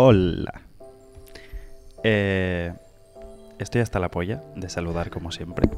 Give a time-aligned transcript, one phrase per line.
[0.00, 0.62] Hola.
[2.04, 2.72] Eh,
[3.58, 5.68] estoy hasta la polla de saludar como siempre.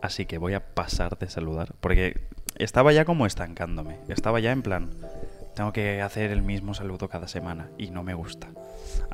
[0.00, 1.72] Así que voy a pasar de saludar.
[1.80, 3.98] Porque estaba ya como estancándome.
[4.08, 4.90] Estaba ya en plan.
[5.54, 7.68] Tengo que hacer el mismo saludo cada semana.
[7.78, 8.48] Y no me gusta.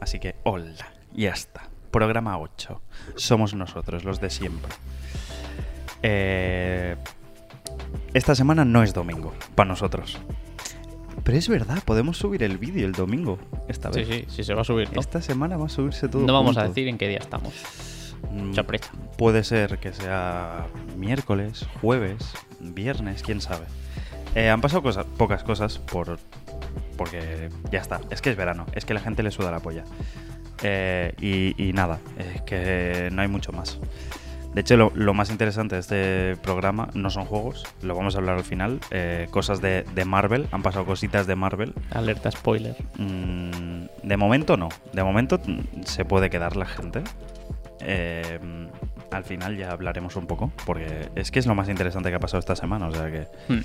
[0.01, 0.93] Así que hola.
[1.13, 1.69] Ya está.
[1.91, 2.81] Programa 8.
[3.17, 4.73] Somos nosotros, los de siempre.
[6.03, 6.97] Eh,
[8.15, 9.35] esta semana no es domingo.
[9.55, 10.19] Para nosotros.
[11.25, 13.39] Pero es verdad, podemos subir el vídeo el domingo.
[13.69, 14.09] Esta Sí, vez.
[14.09, 15.01] sí, sí se va a subir, ¿no?
[15.01, 16.27] Esta semana va a subirse todo.
[16.27, 17.53] No vamos a decir en qué día estamos.
[18.33, 18.91] Mm, Sorpresa.
[19.17, 23.67] Puede ser que sea miércoles, jueves, viernes, quién sabe.
[24.35, 26.19] Eh, han pasado cosas, pocas cosas por
[26.97, 28.01] porque ya está.
[28.11, 29.85] Es que es verano, es que la gente le suda la polla.
[30.63, 33.79] Eh, y, y nada, es que no hay mucho más.
[34.59, 38.19] De hecho, lo, lo más interesante de este programa no son juegos, lo vamos a
[38.19, 38.81] hablar al final.
[38.91, 41.75] eh, cosas de, de Marvel, han pasado cositas de Marvel.
[41.93, 42.75] Alerta spoiler.
[42.97, 44.69] Mm, de momento no.
[44.93, 45.41] De momento
[45.85, 47.05] se puede quedar la gente.
[47.83, 48.41] Eh,
[49.13, 52.19] al final ya hablaremos un poco, porque es que es lo más interesante que ha
[52.19, 53.29] pasado esta semana, o sea que...
[53.47, 53.61] Hmm.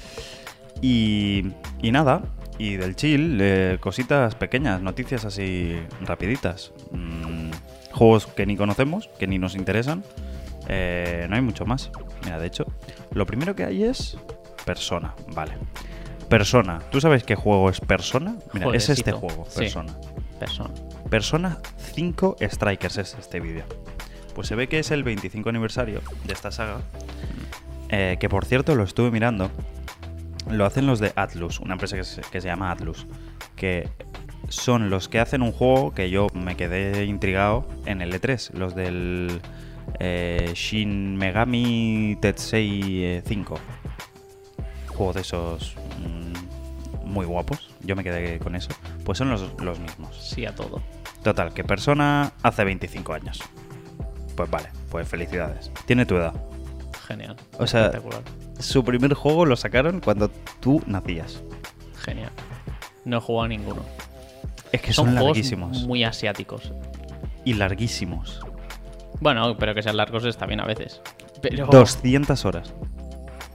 [0.80, 2.22] Y, y nada,
[2.60, 6.72] y del chill, eh, cositas pequeñas, noticias así rapiditas.
[6.92, 7.50] Mm,
[7.94, 10.04] juegos que ni conocemos, que ni nos interesan.
[10.68, 11.92] Eh, no hay mucho más.
[12.24, 12.66] Mira, de hecho,
[13.12, 14.18] lo primero que hay es
[14.66, 15.54] Persona, vale.
[16.30, 18.36] Persona, ¿tú sabes qué juego es Persona?
[18.54, 19.60] Mira, es este juego, Sí.
[19.60, 19.94] Persona.
[20.40, 20.70] Persona.
[21.10, 21.58] Persona
[21.94, 23.64] 5 Strikers es este vídeo.
[24.34, 26.78] Pues se ve que es el 25 aniversario de esta saga.
[27.90, 29.52] eh, que por cierto lo estuve mirando.
[30.50, 33.06] Lo hacen los de Atlus, una empresa que se, que se llama Atlus.
[33.56, 33.88] Que
[34.50, 38.52] son los que hacen un juego que yo me quedé intrigado en el E3.
[38.54, 39.40] Los del
[40.00, 43.56] eh, Shin Megami Tensei eh, 5.
[44.88, 47.70] Juego de esos mm, muy guapos.
[47.82, 48.70] Yo me quedé con eso.
[49.04, 50.16] Pues son los, los mismos.
[50.18, 50.82] Sí a todo.
[51.24, 53.40] Total, que persona hace 25 años.
[54.36, 55.72] Pues vale, pues felicidades.
[55.86, 56.34] Tiene tu edad.
[57.08, 57.36] Genial.
[57.60, 58.22] O sea- Espectacular.
[58.60, 60.30] Su primer juego lo sacaron cuando
[60.60, 61.42] tú nacías.
[62.06, 62.32] Genial.
[63.04, 63.84] No he jugado a ninguno.
[64.72, 65.84] Es que Son, son, juegos larguísimos.
[65.84, 66.72] muy asiáticos.
[67.46, 68.40] Y larguísimos.
[69.20, 71.02] Bueno, pero que sean largos está bien a veces.
[71.42, 71.66] Pero.
[71.68, 72.74] 200 horas.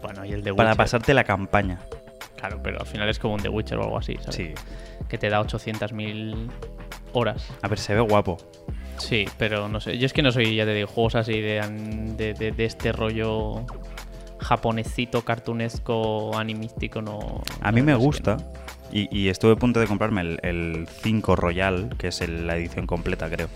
[0.03, 0.57] Bueno, y el de Witcher.
[0.57, 1.81] Para pasarte la campaña.
[2.37, 4.35] Claro, pero al final es como un The Witcher o algo así, ¿sabes?
[4.37, 4.55] Sí.
[5.09, 6.49] Que te da 800.000
[7.13, 7.49] horas.
[7.63, 8.37] A ver, se ve guapo.
[8.99, 9.99] Sí, pero no sé.
[9.99, 11.61] Yo es que no soy, ya te digo, juegos así de,
[12.17, 13.65] de, de- de este rollo
[14.41, 17.43] japonesito, cartunesco, animístico, no.
[17.61, 18.37] A no, mí me gusta.
[18.93, 22.57] Y, y estuve a punto de comprarme el, el 5 Royal, que es el- la
[22.57, 23.49] edición completa, creo.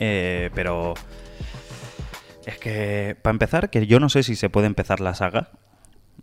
[0.00, 0.94] Eh, pero.
[2.46, 5.50] Es que, para empezar, que yo no sé si se puede empezar la saga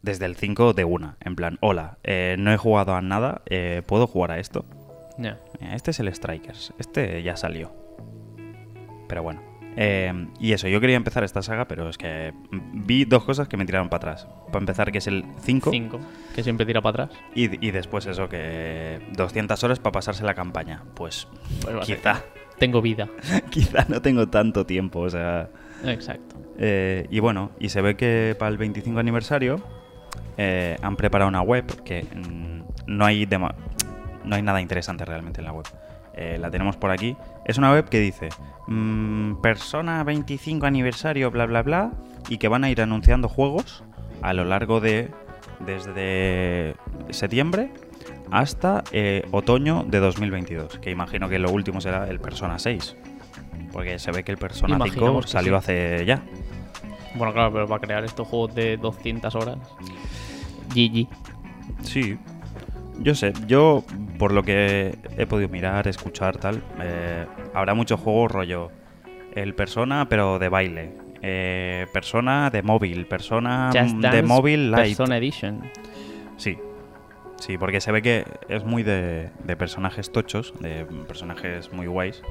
[0.01, 1.17] desde el 5 de una.
[1.21, 4.65] En plan, hola, eh, no he jugado a nada, eh, ¿puedo jugar a esto?
[5.73, 6.73] Este es el Strikers.
[6.79, 7.73] Este ya salió.
[9.07, 9.41] Pero bueno.
[9.79, 13.57] Eh, y eso, yo quería empezar esta saga, pero es que vi dos cosas que
[13.57, 14.27] me tiraron para atrás.
[14.47, 15.69] Para empezar, que es el 5.
[15.71, 15.99] 5,
[16.35, 17.19] que siempre tira para atrás.
[17.35, 20.83] Y, y después eso, que 200 horas para pasarse la campaña.
[20.95, 21.27] Pues
[21.61, 22.23] Pues quizá,
[22.57, 23.07] Tengo vida.
[23.50, 25.50] quizá no tengo tanto tiempo, o sea...
[25.84, 26.35] Exacto.
[26.57, 29.62] eh, y bueno, y se ve que para el 25 aniversario
[30.38, 35.45] eh, han preparado una web que mm, no hay, no hay nada interesante realmente en
[35.45, 35.66] la web.
[36.13, 37.16] Eh, la tenemos por aquí.
[37.45, 38.29] Es una web que dice
[38.68, 41.91] mm, Persona 25 aniversario, bla, bla, bla,
[42.28, 43.84] y que van a ir anunciando juegos
[44.22, 45.12] a lo largo de
[45.59, 46.75] desde
[47.09, 47.72] septiembre
[48.31, 52.95] hasta eh, otoño de 2022, que imagino que lo último será el Persona 6.
[53.71, 55.57] Porque se ve que el Persona 5 Imaginamos que salió sí.
[55.57, 56.23] hace ya.
[57.15, 59.57] Bueno, claro, pero para crear estos juegos de 200 horas.
[60.73, 61.07] GG.
[61.81, 62.17] Sí.
[62.99, 63.83] Yo sé, yo
[64.17, 68.71] por lo que he podido mirar, escuchar, tal, eh, habrá muchos juegos rollo.
[69.35, 71.07] El Persona, pero de baile.
[71.21, 73.05] Eh, persona de móvil.
[73.05, 74.88] Persona Just Dance de móvil light.
[74.88, 75.61] Persona Edition.
[76.38, 76.57] Sí.
[77.39, 82.21] Sí, porque se ve que es muy de, de personajes tochos, de personajes muy guays,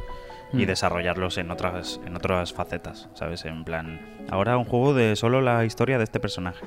[0.53, 0.67] y Mm.
[0.67, 3.45] desarrollarlos en otras, en otras facetas, ¿sabes?
[3.45, 4.01] En plan,
[4.31, 6.65] ahora un juego de solo la historia de este personaje.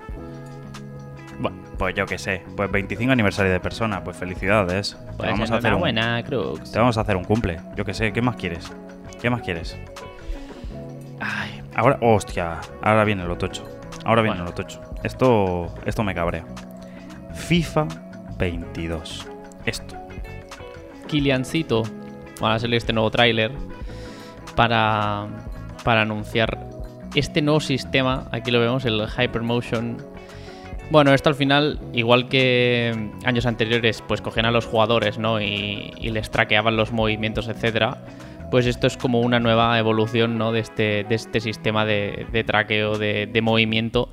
[1.39, 4.97] Bueno, pues yo qué sé, pues 25 aniversario de persona, pues felicidades.
[5.11, 6.71] Te Pues vamos a hacer un, buena, Crux.
[6.71, 8.69] te vamos a hacer un cumple, yo qué sé, ¿qué más quieres?
[9.21, 9.77] ¿Qué más quieres?
[11.21, 13.63] Ay, ahora, hostia, ahora viene lo tocho.
[14.05, 14.51] Ahora viene Bueno.
[14.51, 14.81] lo tocho.
[15.03, 16.45] Esto, esto me cabrea.
[17.33, 17.87] FIFA
[18.39, 19.27] 22.
[19.65, 19.95] Esto.
[21.07, 21.83] Kiliancito.
[22.41, 23.51] Van a salir este nuevo tráiler
[24.55, 25.27] para,
[25.83, 26.57] para anunciar
[27.13, 28.27] este nuevo sistema.
[28.31, 29.97] Aquí lo vemos, el Hypermotion
[30.89, 35.41] Bueno, esto al final, igual que años anteriores, pues cogían a los jugadores, ¿no?
[35.41, 38.05] Y, y les traqueaban los movimientos, etcétera.
[38.49, 40.51] Pues esto es como una nueva evolución, ¿no?
[40.51, 44.09] De este, de este sistema de, de traqueo de, de movimiento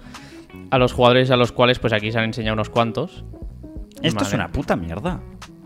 [0.71, 3.25] a los jugadores a los cuales, pues aquí se han enseñado unos cuantos.
[4.09, 5.21] Esto es una puta mierda.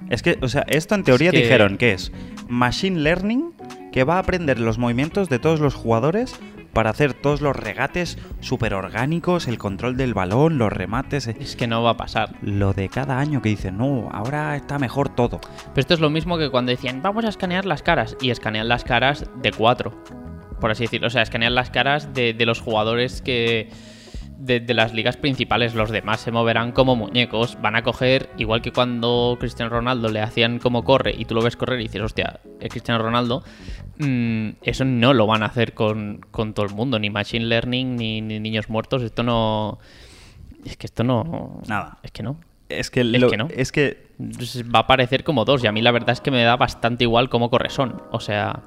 [0.09, 2.13] Es que, o sea, esto en teoría Es que- dijeron que es
[2.49, 3.53] Machine Learning
[3.93, 6.35] que va a aprender los movimientos de todos los jugadores
[6.73, 11.27] para hacer todos los regates súper orgánicos, el control del balón, los remates.
[11.27, 12.37] eh, Es que no va a pasar.
[12.43, 15.41] Lo de cada año que dicen, no, ahora está mejor todo.
[15.41, 18.17] Pero esto es lo mismo que cuando decían, vamos a escanear las caras.
[18.21, 20.01] Y escanean las caras de cuatro.
[20.61, 21.09] Por así decirlo.
[21.09, 23.69] O sea, escanean las caras de, de los jugadores que.
[24.43, 25.75] De, de las ligas principales.
[25.75, 27.59] Los demás se moverán como muñecos.
[27.61, 31.43] Van a coger, igual que cuando Cristiano Ronaldo le hacían como corre y tú lo
[31.43, 33.43] ves correr y dices, hostia, es Cristiano Ronaldo.
[33.99, 36.99] mm, eso no lo van a hacer con, con todo el mundo.
[36.99, 39.03] Ni Machine Learning, ni, ni niños muertos.
[39.03, 39.79] Esto no.
[40.65, 41.61] Es que esto no.
[41.69, 41.99] Nada.
[42.03, 42.37] Es que no.
[42.71, 43.49] Es que, Es lo- que no.
[43.55, 44.07] es que
[44.75, 45.63] va a parecer como dos.
[45.63, 48.01] Y a mí la verdad es que me da bastante igual cómo corre Son.
[48.11, 48.63] O sea,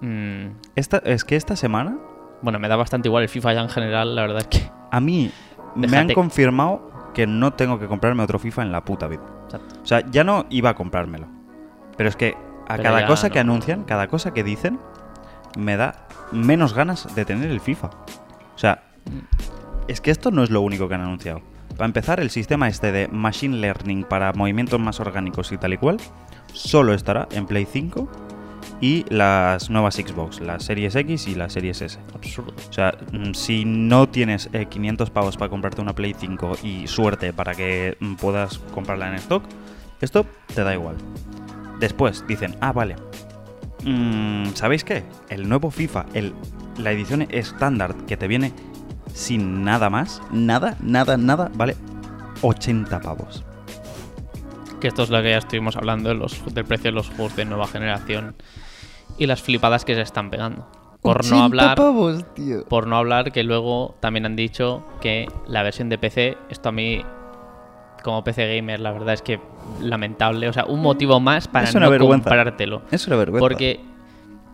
[0.00, 1.98] mm, esta, es que esta semana
[2.42, 4.14] bueno, me da bastante igual el FIFA ya en general.
[4.16, 4.70] La verdad es que.
[4.94, 5.32] A mí
[5.74, 9.22] me han confirmado que no tengo que comprarme otro FIFA en la puta vida.
[9.82, 11.26] O sea, ya no iba a comprármelo.
[11.96, 12.36] Pero es que
[12.68, 13.32] a Pero cada cosa no.
[13.32, 14.78] que anuncian, cada cosa que dicen,
[15.58, 17.88] me da menos ganas de tener el FIFA.
[17.88, 18.84] O sea,
[19.88, 21.42] es que esto no es lo único que han anunciado.
[21.76, 25.78] Para empezar, el sistema este de Machine Learning para movimientos más orgánicos y tal y
[25.78, 25.96] cual,
[26.52, 28.08] solo estará en Play 5
[28.80, 31.98] y las nuevas Xbox, las Series X y las Series S.
[32.14, 32.54] Absurdo.
[32.68, 36.86] O sea, mm, si no tienes eh, 500 pavos para comprarte una Play 5 y
[36.86, 39.44] suerte para que mm, puedas comprarla en stock,
[40.00, 40.96] esto te da igual.
[41.80, 42.96] Después dicen, ah, vale.
[43.84, 45.02] Mm, ¿Sabéis qué?
[45.28, 46.34] El nuevo FIFA, el,
[46.78, 48.52] la edición estándar que te viene
[49.12, 51.76] sin nada más, nada, nada, nada, vale
[52.42, 53.44] 80 pavos.
[54.84, 57.34] Que esto es lo que ya estuvimos hablando de los, del precio de los juegos
[57.36, 58.34] de nueva generación
[59.16, 60.68] y las flipadas que se están pegando.
[61.00, 61.74] Por no hablar.
[61.74, 62.66] pavos, tío.
[62.66, 66.72] Por no hablar que luego también han dicho que la versión de PC, esto a
[66.72, 67.02] mí,
[68.02, 69.40] como PC gamer, la verdad es que
[69.80, 70.50] lamentable.
[70.50, 72.28] O sea, un motivo más para Es no vergüenza.
[72.28, 72.82] comprártelo.
[72.90, 73.40] Es una vergüenza.
[73.42, 73.80] Porque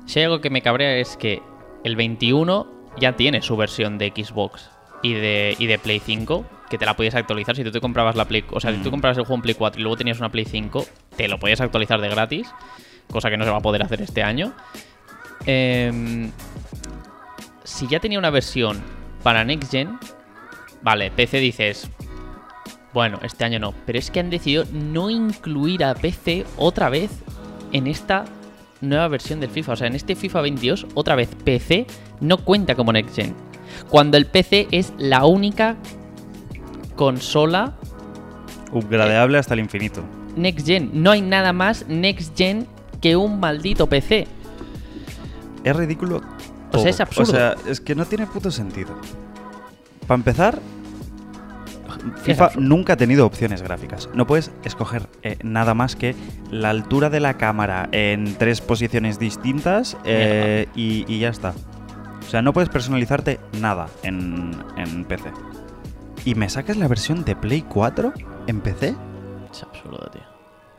[0.06, 1.42] si hay algo que me cabrea es que
[1.82, 2.68] el 21
[3.00, 4.70] ya tiene su versión de Xbox
[5.02, 8.14] y de, y de Play 5, que te la podías actualizar si tú te comprabas
[8.16, 8.44] la Play...
[8.52, 8.92] O sea, si tú Mm.
[8.92, 10.86] comprabas el juego en Play 4 y luego tenías una Play 5,
[11.16, 12.48] te lo podías actualizar de gratis,
[13.10, 14.52] cosa que no se va a poder hacer este año.
[15.46, 16.30] Em,
[17.64, 18.80] si ya tenía una versión
[19.22, 19.98] para Next Gen,
[20.82, 21.90] vale, PC dices,
[22.92, 23.74] bueno, este año no.
[23.86, 27.10] Pero es que han decidido no incluir a PC otra vez
[27.72, 28.24] en esta
[28.80, 29.72] nueva versión del FIFA.
[29.72, 31.86] O sea, en este FIFA 22, otra vez PC
[32.20, 33.34] no cuenta como Next Gen.
[33.88, 35.76] Cuando el PC es la única
[37.00, 37.72] consola
[38.72, 40.02] Upgradeable hasta el infinito.
[40.36, 40.90] Next Gen.
[40.92, 42.66] No hay nada más Next Gen
[43.00, 44.28] que un maldito PC.
[45.64, 46.20] Es ridículo.
[46.72, 47.32] O sea, es absurdo.
[47.32, 48.90] O sea, es que no tiene puto sentido.
[50.06, 50.60] Para empezar,
[52.22, 54.10] FIFA nunca ha tenido opciones gráficas.
[54.12, 56.14] No puedes escoger eh, nada más que
[56.50, 61.54] la altura de la cámara en tres posiciones distintas eh, y, y ya está.
[62.26, 65.30] O sea, no puedes personalizarte nada en, en PC.
[66.24, 68.12] ¿Y me sacas la versión de Play 4
[68.46, 68.94] en PC?
[69.50, 70.22] Es absurdo, tío.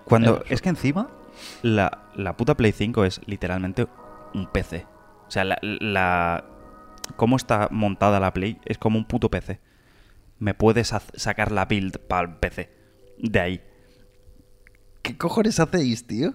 [0.06, 1.10] Cuando Es es que encima
[1.64, 3.88] la, la puta Play 5 es literalmente
[4.34, 4.86] un PC.
[5.28, 6.46] O sea, la, la-
[7.16, 9.60] cómo está montada la Play es como un puto PC.
[10.40, 12.70] Me puedes sacar la build para el PC.
[13.20, 13.62] De ahí.
[15.02, 16.34] ¿Qué cojones hacéis, tío?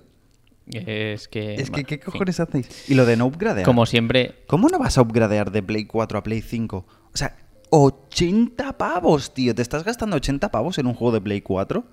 [0.66, 1.54] Es que.
[1.54, 2.88] Es que, ¿qué cojones hacéis?
[2.90, 3.64] Y lo de no upgradear.
[3.64, 6.76] Como siempre, ¿Cómo no vas a upgradear de Play 4 a Play 5?
[7.12, 7.36] O sea,
[7.70, 9.54] 80 pavos, tío.
[9.54, 11.84] ¿Te estás gastando 80 pavos en un juego de Play 4?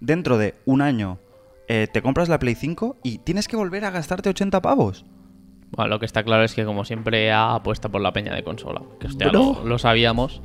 [0.00, 1.18] Dentro de un año
[1.68, 5.04] eh, te compras la Play 5 y tienes que volver a gastarte 80 pavos.
[5.70, 8.42] Bueno, lo que está claro es que como siempre ha apuesta por la peña de
[8.42, 8.82] consola.
[8.98, 9.32] Que Bro.
[9.32, 10.40] lo, lo sabíamos.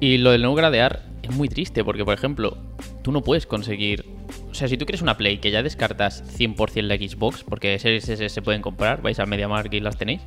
[0.00, 2.58] Y lo del no gradear es muy triste porque, por ejemplo,
[3.02, 4.04] tú no puedes conseguir...
[4.50, 8.08] O sea, si tú quieres una Play que ya descartas 100% la Xbox, porque Series
[8.08, 10.20] S se pueden comprar, vais al MediaMarkt y las tenéis.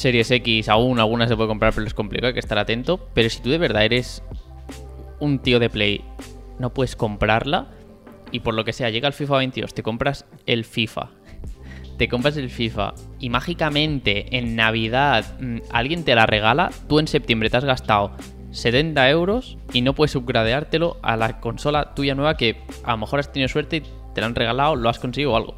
[0.00, 3.10] Series X aún algunas se puede comprar, pero es complicado, hay que estar atento.
[3.12, 4.22] Pero si tú de verdad eres
[5.18, 6.02] un tío de Play,
[6.58, 7.68] no puedes comprarla
[8.32, 11.10] y por lo que sea llega el FIFA 22, te compras el FIFA
[11.98, 17.06] te compras el FIFA y mágicamente en Navidad mm, alguien te la regala, tú en
[17.06, 18.12] septiembre te has gastado
[18.52, 23.20] 70 euros y no puedes upgradeártelo a la consola tuya nueva que a lo mejor
[23.20, 23.82] has tenido suerte y
[24.14, 25.54] te la han regalado, lo has conseguido o algo.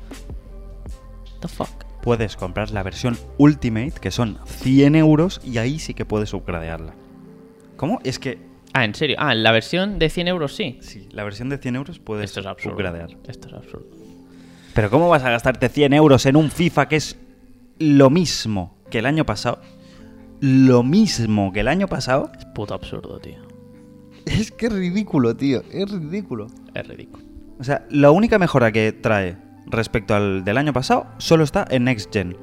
[1.41, 1.92] The fuck.
[2.03, 6.95] Puedes comprar la versión Ultimate, que son 100 euros, y ahí sí que puedes upgradearla.
[7.77, 8.01] ¿Cómo?
[8.05, 8.39] Es que
[8.75, 9.17] Ah, ¿en serio?
[9.19, 10.79] Ah, la versión de 100 euros sí.
[10.81, 12.75] Sí, la versión de 100 euros puedes Esto es absurdo.
[12.75, 13.11] upgradear.
[13.29, 13.87] Esto es absurdo.
[14.75, 17.19] Pero ¿cómo vas a gastarte 100 euros en un FIFA que es
[17.79, 19.61] lo mismo que el año pasado?
[20.41, 22.33] Lo mismo que el año pasado.
[22.39, 23.43] Es puto absurdo, tío.
[24.25, 25.63] Es que es ridículo, tío.
[25.71, 26.47] Es ridículo.
[26.75, 27.23] Es ridículo.
[27.61, 31.85] O sea, la única mejora que trae respecto al del año pasado solo está en
[31.85, 32.37] Next Gen.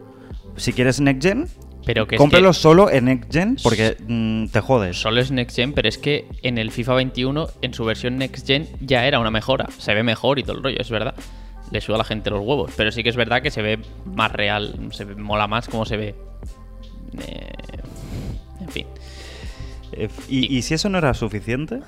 [0.55, 1.47] Si quieres Next Gen,
[1.85, 4.97] Pero que es cómpralo que solo en Next Gen porque mm, te jodes.
[4.97, 8.45] solo es Next Gen, pero es que en el FIFA 21, en su versión Next
[8.47, 9.67] Gen, ya era una mejora.
[9.77, 11.13] Se ve mejor y todo el rollo, es verdad.
[11.71, 12.71] Le suda a la gente los huevos.
[12.75, 14.89] Pero sí que es verdad que se ve más real.
[14.91, 16.15] Se ve- mola más como se ve.
[17.27, 17.51] Eh,
[18.61, 18.87] en fin.
[19.93, 21.79] Eh, y, y si eso no era suficiente,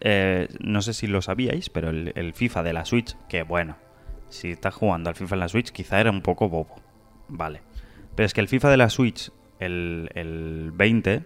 [0.00, 3.76] eh, no sé si lo sabíais, pero el, el FIFA de la Switch, que bueno,
[4.28, 6.76] si estás jugando al FIFA en la Switch, quizá era un poco bobo.
[7.28, 7.62] Vale.
[8.14, 9.30] Pero es que el FIFA de la Switch,
[9.60, 11.24] el, el 20,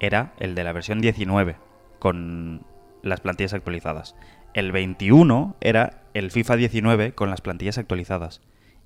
[0.00, 1.56] era el de la versión 19,
[1.98, 2.66] con
[3.02, 4.16] las plantillas actualizadas.
[4.54, 8.40] El 21 era el FIFA 19 con las plantillas actualizadas.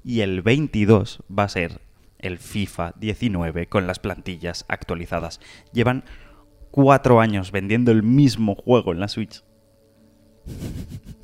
[0.05, 1.81] Y el 22 va a ser
[2.19, 5.41] el FIFA 19 con las plantillas actualizadas.
[5.73, 6.05] Llevan
[6.71, 9.45] cuatro años vendiendo el mismo juego en la Switch.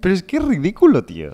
[0.00, 1.32] Pero es que es ridículo, tío.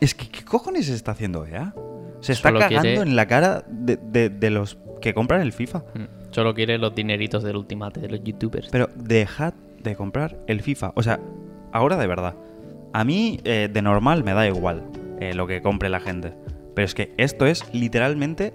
[0.00, 1.74] Es que, ¿qué cojones está haciendo EA?
[2.20, 5.52] Se está Solo cagando quiere- en la cara de, de- de los que compran el
[5.52, 5.78] FIFA.
[5.94, 6.04] Mm.
[6.32, 8.68] Solo quiere los dineritos del ultimate de los youtubers.
[8.70, 10.92] Pero dejad de comprar el FIFA.
[10.96, 11.20] O sea,
[11.72, 12.34] ahora de verdad.
[12.92, 14.84] A mí, eh, de normal, me da igual
[15.20, 16.34] eh, lo que compre la gente.
[16.74, 18.52] Pero es que esto es literalmente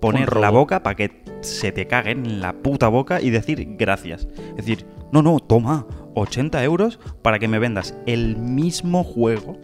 [0.00, 0.40] poner robo.
[0.42, 4.28] la boca para que se te caguen en la puta boca y decir gracias.
[4.50, 5.86] Es decir, no, no, toma
[6.16, 9.56] 80 euros para que me vendas el mismo juego.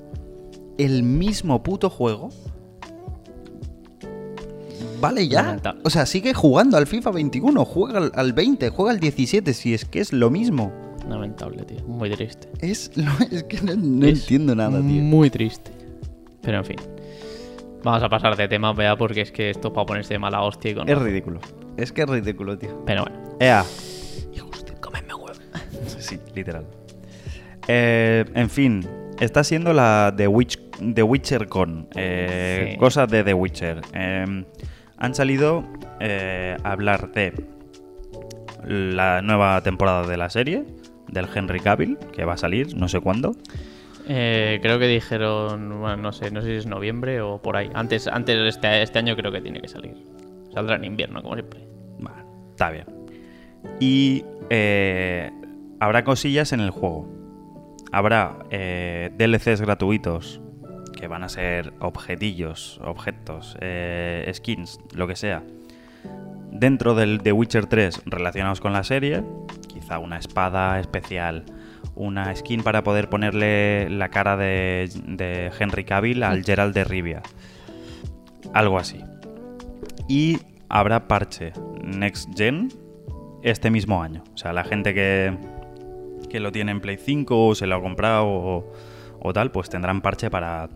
[0.78, 2.28] El mismo puto juego.
[5.00, 5.58] Vale ya.
[5.84, 9.74] O sea, sigue jugando al FIFA 21, juega al, al 20, juega al 17, si
[9.74, 10.72] es que es lo mismo.
[11.08, 11.80] Lamentable, tío.
[11.88, 12.48] Muy triste.
[12.60, 15.02] Es, lo- es que no, no Es entiendo nada, tío.
[15.02, 15.72] Muy triste.
[16.40, 16.76] Pero en fin.
[17.82, 20.42] Vamos a pasar de tema, vea, porque es que esto es para ponerse de mala
[20.42, 20.88] hostia y con.
[20.88, 21.40] Es ridículo.
[21.76, 22.84] Es que es ridículo, tío.
[22.86, 23.18] Pero bueno.
[23.40, 23.64] Ea.
[26.12, 26.66] Sí, literal.
[27.68, 28.86] Eh, en fin,
[29.20, 30.58] está siendo la The, Witch,
[30.94, 31.88] The Witcher Con.
[31.94, 32.78] Eh, Sí.
[32.78, 33.80] Cosas de The Witcher.
[33.94, 34.44] Eh,
[34.98, 35.64] han salido
[36.00, 37.32] eh, a hablar de
[38.64, 40.64] la nueva temporada de la serie,
[41.08, 43.34] del Henry Cavill, que va a salir, no sé cuándo.
[44.08, 47.70] Eh, creo que dijeron, bueno, no sé, no sé si es noviembre o por ahí.
[47.74, 49.94] Antes, antes de este, este año creo que tiene que salir.
[50.52, 51.60] Saldrá en invierno, como siempre.
[52.00, 52.86] Vale, está bien.
[53.78, 55.30] Y eh,
[55.82, 57.08] habrá cosillas en el juego.
[57.90, 60.40] Habrá eh, DLCs gratuitos
[60.96, 65.42] que van a ser objetillos, objetos, eh, skins, lo que sea.
[66.52, 69.24] Dentro del The Witcher 3 relacionados con la serie,
[69.66, 71.44] quizá una espada especial,
[71.96, 77.22] una skin para poder ponerle la cara de, de Henry Cavill al Geralt de Rivia.
[78.54, 79.00] Algo así.
[80.06, 82.68] Y habrá parche Next Gen
[83.42, 84.22] este mismo año.
[84.32, 85.36] O sea, la gente que,
[86.32, 88.72] que lo tiene en Play 5 o se lo ha comprado o,
[89.20, 90.70] o tal, pues tendrán parche para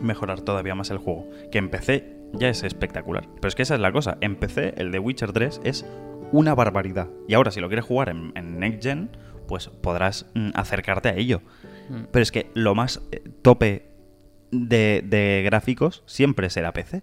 [0.00, 1.28] mejorar todavía más el juego.
[1.50, 3.28] Que en PC ya es espectacular.
[3.34, 4.16] Pero es que esa es la cosa.
[4.20, 5.84] En PC el de Witcher 3 es
[6.30, 7.08] una barbaridad.
[7.26, 9.10] Y ahora si lo quieres jugar en, en Next Gen,
[9.48, 11.42] pues podrás mm, acercarte a ello.
[11.88, 12.04] Mm.
[12.12, 13.90] Pero es que lo más eh, tope
[14.52, 17.02] de, de gráficos siempre será PC.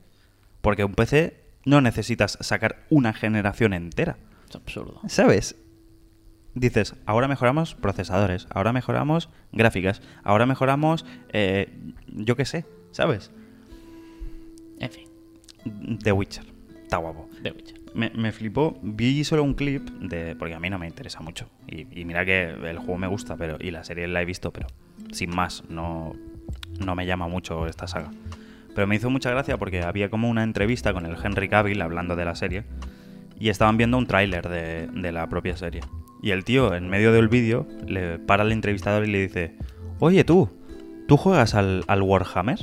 [0.61, 4.17] Porque un PC no necesitas sacar una generación entera.
[4.49, 5.01] Es absurdo.
[5.07, 5.57] ¿Sabes?
[6.59, 11.71] Dices, ahora mejoramos procesadores, ahora mejoramos gráficas, ahora mejoramos, eh,
[12.07, 13.31] yo qué sé, ¿sabes?
[14.79, 15.07] En fin,
[16.03, 16.45] The Witcher.
[16.81, 17.29] Está guapo.
[17.43, 17.77] The Witcher.
[17.93, 20.35] Me, me flipó, vi solo un clip de.
[20.35, 21.47] Porque a mí no me interesa mucho.
[21.67, 23.57] Y, y mira que el juego me gusta, pero.
[23.59, 24.67] Y la serie la he visto, pero
[25.11, 26.15] sin más, no,
[26.79, 28.09] no me llama mucho esta saga.
[28.73, 32.15] Pero me hizo mucha gracia porque había como una entrevista con el Henry Cavill hablando
[32.15, 32.63] de la serie.
[33.39, 35.81] Y estaban viendo un tráiler de, de la propia serie.
[36.21, 39.55] Y el tío, en medio del vídeo, le para al entrevistador y le dice:
[39.99, 40.49] Oye, tú,
[41.07, 42.59] ¿tú juegas al, al Warhammer?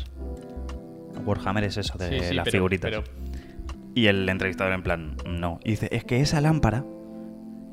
[1.25, 2.91] Warhammer es eso de Sí, sí, las pero- figuritas.
[2.91, 3.05] pero-
[3.95, 5.61] Y el entrevistador en plan, no.
[5.65, 6.85] Y dice, es que esa lámpara,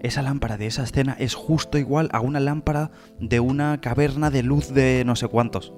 [0.01, 4.43] esa lámpara de esa escena es justo igual a una lámpara de una caverna de
[4.43, 5.73] luz de no sé cuántos.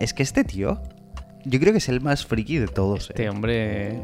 [0.00, 0.80] Es que este tío,
[1.44, 3.10] yo creo que es el más friki de todos.
[3.10, 3.28] Este ¿eh?
[3.30, 4.00] hombre.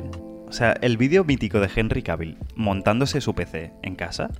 [0.48, 4.30] O sea, el vídeo mítico de Henry Cavill montándose su PC en casa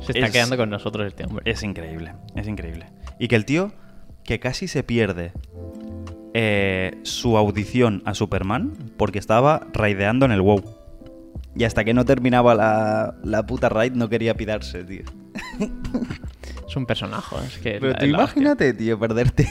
[0.00, 1.50] Se está Es- quedando con nosotros este hombre.
[1.50, 2.86] es increíble, es increíble.
[3.18, 3.72] Y que el tío,
[4.24, 5.32] que casi se pierde
[6.34, 10.62] eh, su audición a Superman porque estaba raideando en el WoW.
[11.54, 15.04] Y hasta que no terminaba la, la puta raid no quería pirarse, tío.
[16.68, 17.36] Es un personaje.
[17.46, 18.40] Es que Pero la- tú la hostia.
[18.40, 19.46] imagínate, tío, perderte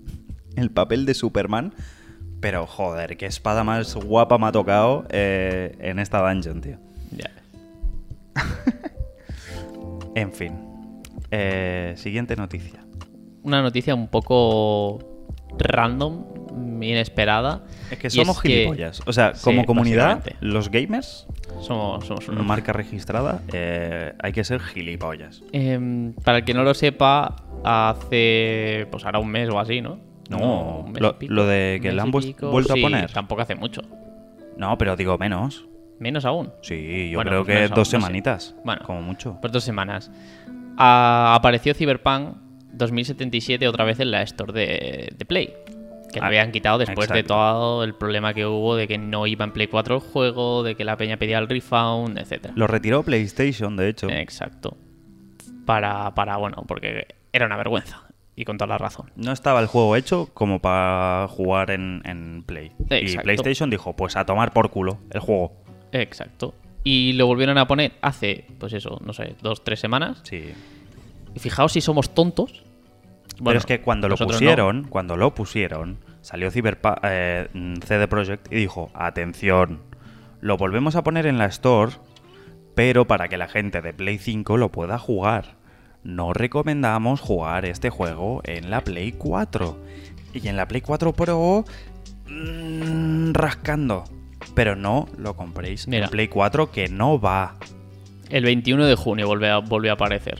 [0.56, 1.72] el papel de Superman.
[2.40, 6.78] Pero joder, qué espada más guapa me ha tocado eh, en esta dungeon, tío.
[7.10, 7.30] Ya.
[10.14, 10.54] En fin.
[11.30, 12.80] Eh, siguiente noticia.
[13.42, 14.98] Una noticia un poco
[15.58, 16.24] random,
[16.82, 17.64] inesperada.
[17.90, 19.02] Es que somos gilipollas.
[19.06, 21.26] O sea, Sí, como comunidad, los gamers,
[21.60, 25.42] Somos, somos una marca registrada, eh, hay que ser gilipollas.
[25.52, 29.98] Em, para el que no lo sepa, hace pues ahora un mes o así, ¿no?
[30.30, 33.12] No, lo- de que le han pico, vuelto a poner.
[33.12, 33.82] Tampoco hace mucho.
[34.56, 35.66] No, pero digo menos.
[35.98, 36.52] Menos aún.
[36.62, 37.90] Sí, yo Bueno, creo pues que dos aún, no sé.
[37.92, 38.54] semanitas.
[38.64, 38.82] Bueno.
[38.84, 39.38] como mucho.
[39.40, 40.10] Pues dos semanas.
[40.76, 42.36] Ah, apareció Cyberpunk
[42.72, 45.54] 2077 otra vez en la Store de, de Play.
[46.12, 49.26] Que lo Ah, habían quitado después de todo el problema que hubo de que no
[49.26, 52.54] iba en Play 4 el juego, de que la peña pedía el refund, etcétera.
[52.56, 54.08] Lo retiró PlayStation, de hecho.
[54.08, 54.76] Exacto.
[55.64, 58.05] Para, para, bueno, porque era una vergüenza.
[58.36, 59.10] Y con toda la razón.
[59.16, 62.70] No estaba el juego hecho como para jugar en, en Play.
[62.90, 63.16] Y.
[63.16, 65.52] PlayStation dijo, pues a tomar por culo el juego.
[65.92, 66.54] Exacto.
[66.84, 70.20] Y lo volvieron a poner hace, pues eso, no sé, dos, tres semanas.
[70.24, 70.52] Sí.
[71.34, 72.62] Y fijaos si somos tontos.
[73.32, 74.26] Pero Bueno, es que cuando lo no.
[74.26, 77.48] pusieron, cuando lo pusieron, salió Cyberpunk eh,
[77.84, 79.80] CD Projekt y dijo, atención,
[80.40, 81.92] lo volvemos a poner en la Store,
[82.74, 85.56] pero para que la gente de Play 5 lo pueda jugar.
[86.06, 89.76] No recomendamos jugar este juego en la Play 4.
[90.34, 91.64] Y en la Play 4 Pro,
[92.28, 94.04] mm, rascando.
[94.54, 96.04] Pero no lo compréis Mira.
[96.04, 97.56] en Play 4 que no va.
[98.30, 100.38] El 21 de junio volvió a, aparecer.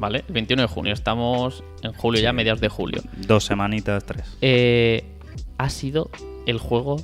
[0.00, 0.24] ¿Vale?
[0.26, 0.92] El 21 de junio.
[0.92, 2.36] Estamos en julio ya, Sí.
[2.36, 3.00] mediados de julio.
[3.18, 4.36] Dos semanitas, tres.
[4.40, 5.04] Eh,
[5.58, 6.10] ha sido
[6.46, 6.96] el juego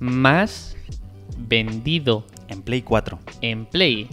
[0.00, 0.76] más
[1.38, 3.18] vendido En Play 4.
[3.40, 4.06] en Play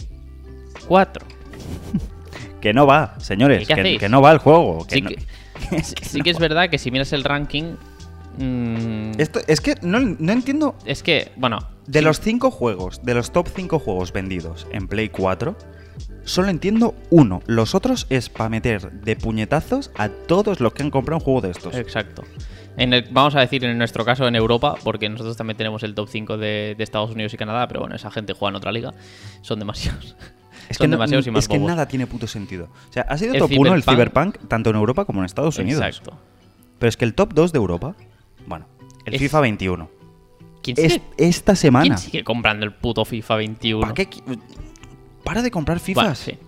[0.88, 1.26] 4.
[2.60, 3.62] Que no va, señores.
[3.62, 4.86] ¿Y qué Que, no va el juego.
[4.86, 5.18] que Sí, no- que,
[5.82, 7.74] sí- sí que es verdad que si miras el ranking.
[8.38, 10.74] mm, Esto, es que no, no entiendo.
[10.84, 11.58] es que, bueno.
[11.86, 15.56] De sí, los cinco juegos, de los top 5 juegos vendidos en Play 4,
[16.24, 17.42] solo entiendo uno.
[17.46, 21.40] Los otros es para meter de puñetazos a todos los que han comprado un juego
[21.40, 21.74] de estos.
[21.74, 22.22] Exacto.
[22.76, 25.94] En el- vamos a decir en nuestro caso en Europa, porque nosotros también tenemos el
[25.94, 28.70] top 5 de, de Estados Unidos y Canadá, pero bueno, esa gente juega en otra
[28.70, 28.94] liga.
[29.42, 30.16] Son demasiados.
[30.70, 31.68] Es Son que, no- demasiados y más es que bobos.
[31.72, 32.68] nada tiene puto sentido.
[32.88, 35.58] O sea, ha sido El top 1 el Cyberpunk- tanto en Europa como en Estados
[35.58, 35.82] Unidos.
[35.84, 36.16] Exacto.
[36.78, 37.94] Pero es que el top 2 de Europa,
[38.46, 38.66] bueno,
[39.04, 39.90] el Es- FIFA 21.
[40.62, 41.96] ¿Quién Es, sigue, esta quién semana.
[41.98, 43.80] sigue comprando el puto FIFA 21?
[43.80, 44.08] ¿Para qué?
[44.08, 44.40] qui-
[45.24, 46.18] Para de comprar Bueno, FIFAs.
[46.18, 46.38] sí.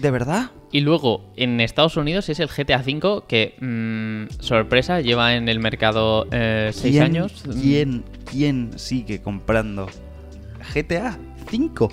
[0.00, 0.50] ¿De verdad?
[0.70, 5.58] Y luego, en Estados Unidos es el GTA V que, mm, sorpresa, lleva en el
[5.58, 7.42] mercado 6 ¿Quién- años.
[7.60, 9.88] ¿Quién, quién sigue comprando
[10.72, 11.18] GTA
[11.50, 11.90] 5?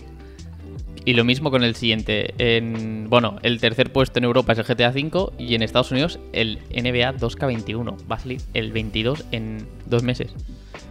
[1.05, 2.33] Y lo mismo con el siguiente.
[2.37, 6.19] En, bueno, el tercer puesto en Europa es el GTA V y en Estados Unidos
[6.33, 7.95] el NBA 2K21.
[8.11, 10.33] Va a salir el 22 en dos meses.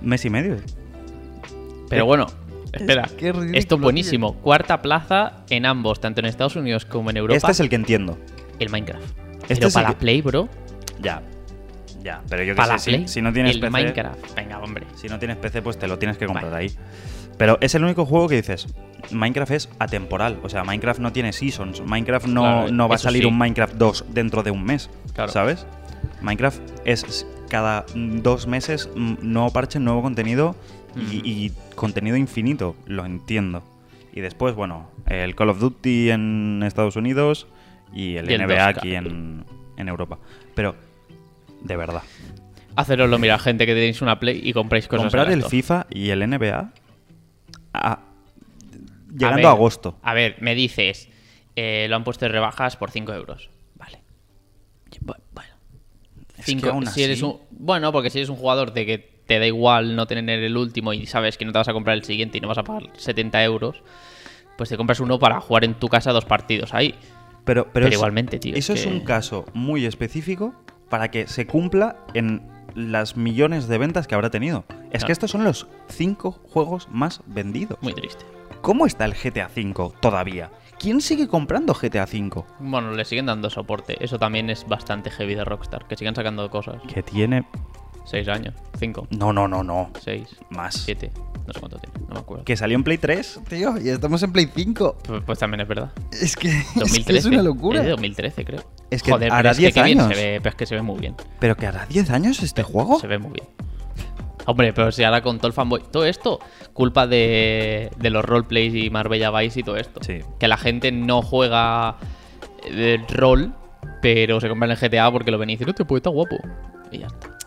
[0.00, 0.56] Mes y medio.
[1.88, 2.26] Pero Eh, bueno,
[2.72, 3.02] espera.
[3.18, 4.34] que es ridículo, Esto es buenísimo.
[4.36, 7.36] Cuarta plaza en ambos, tanto en Estados Unidos como en Europa.
[7.36, 8.18] Este es el que entiendo.
[8.58, 9.04] el Minecraft.
[9.48, 10.48] Este Pero para que- Play, bro.
[11.00, 11.22] Ya.
[12.02, 13.08] Ya, pero yo que Para sé, Play.
[13.08, 14.34] si, si no tienes el PC, Minecraft.
[14.34, 14.84] Venga, hombre.
[14.96, 16.64] si no tienes PC, pues te lo tienes que comprar Vale.
[16.66, 16.72] ahí.
[17.38, 18.66] Pero es el único juego que dices,
[19.12, 22.98] Minecraft es atemporal, o sea, Minecraft no tiene seasons, Minecraft no, Claro, no va a
[22.98, 23.28] salir sí.
[23.28, 25.30] un Minecraft 2 dentro de un mes, Claro.
[25.30, 25.66] ¿sabes?
[26.20, 30.54] Minecraft es cada dos meses nuevo parche, nuevo contenido
[30.96, 33.62] y, contenido infinito, lo entiendo.
[34.12, 37.46] Y después, bueno, el Call of Duty en Estados Unidos
[37.94, 38.76] y el Y el NBA 2K.
[38.78, 39.44] aquí en,
[39.76, 40.18] en Europa.
[40.56, 40.74] Pero,
[41.62, 42.02] de verdad,
[42.74, 45.04] Haceroslo, mira, gente que tenéis una Play y compráis cosas.
[45.04, 45.42] comprar el.
[45.44, 46.70] FIFA y el NBA
[47.78, 48.00] a- A
[49.12, 49.98] llegando ver, a, agosto.
[50.02, 51.08] A ver, me dices,
[51.56, 53.50] eh, lo han puesto en rebajas por 5 euros.
[53.76, 54.00] Vale.
[55.04, 55.50] Bu- Bueno.
[56.36, 58.98] Es Cinco- que aún si eres un, bueno, porque si eres un jugador de que
[59.26, 61.96] te da igual no tener el último y sabes que no te vas a comprar
[61.96, 63.82] el siguiente y no vas a pagar 70 euros,
[64.56, 66.94] pues te compras uno para jugar en tu casa dos partidos ahí.
[67.44, 70.54] Pero, pero, pero es- igualmente, tío, Eso es es un caso muy específico
[70.88, 74.64] para que se cumpla en las millones de ventas que habrá tenido.
[74.90, 77.78] Es que estos son los cinco juegos más vendidos.
[77.82, 78.24] Muy triste.
[78.60, 80.50] ¿Cómo está el GTA V todavía?
[80.78, 82.44] ¿Quién sigue comprando GTA V?
[82.60, 84.02] Bueno, le siguen dando soporte.
[84.04, 85.86] Eso también es bastante heavy de Rockstar.
[85.86, 86.76] Que sigan sacando cosas.
[86.92, 87.44] Que tiene...
[88.04, 89.90] 6 años, 5, No, no, no, no.
[90.00, 90.74] 6, Más.
[90.76, 91.10] 7.
[91.48, 92.44] No sé cuánto tiene, no me acuerdo.
[92.44, 94.96] Que salió en Play 3, tío, y estamos en Play 5.
[95.02, 95.90] Pues, pues también es verdad.
[96.12, 97.18] Es que 2013.
[97.18, 97.78] es una locura.
[97.80, 98.62] Es de 2013, creo.
[98.90, 100.14] Es que Joder, hará pero es que 10 bien años.
[100.14, 101.14] se ve, pero es que se ve muy bien.
[101.40, 103.00] Pero que hará 10 años este juego.
[103.00, 103.46] Se ve muy bien.
[104.44, 105.82] Hombre, pero si ahora con todo el fanboy.
[105.90, 106.38] Todo esto,
[106.74, 110.00] culpa de, de los roleplays y Marbella Vice y todo esto.
[110.02, 110.20] Sí.
[110.38, 111.96] Que la gente no juega
[112.66, 113.54] el rol,
[114.02, 116.36] pero se compran el GTA porque lo ven y dicen, este pues está guapo.
[116.92, 117.37] Y ya está.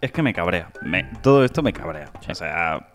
[0.00, 0.70] Es que me cabrea.
[0.82, 2.10] Me- todo esto me cabrea.
[2.28, 2.90] O sea,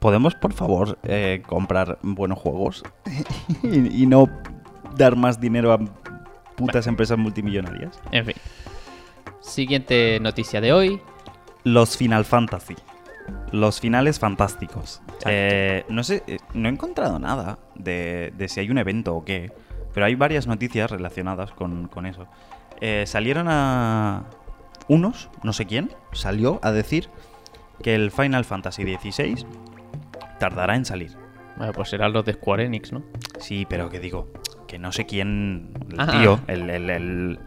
[0.00, 2.82] ¿podemos, por favor, eh, comprar buenos juegos
[3.62, 4.28] y, y no
[4.96, 5.78] dar más dinero a
[6.56, 8.00] putas empresas multimillonarias?
[8.10, 8.34] En fin.
[9.40, 11.00] Siguiente noticia de hoy.
[11.64, 12.76] Los Final Fantasy.
[13.52, 15.02] Los finales fantásticos.
[15.24, 19.24] Eh, no sé, eh, no he encontrado nada de, de si hay un evento o
[19.24, 19.52] qué,
[19.92, 22.26] pero hay varias noticias relacionadas con, con eso.
[22.80, 24.24] Eh, salieron a...
[24.88, 27.08] Unos, no sé quién, salió a decir
[27.82, 29.44] que el Final Fantasy XVI
[30.38, 31.12] tardará en salir.
[31.56, 33.02] Bueno, pues serán los de Square Enix, ¿no?
[33.38, 34.28] Sí, pero que digo,
[34.68, 36.06] que no sé quién, el Ah.
[36.20, 37.38] tío, el, el, el,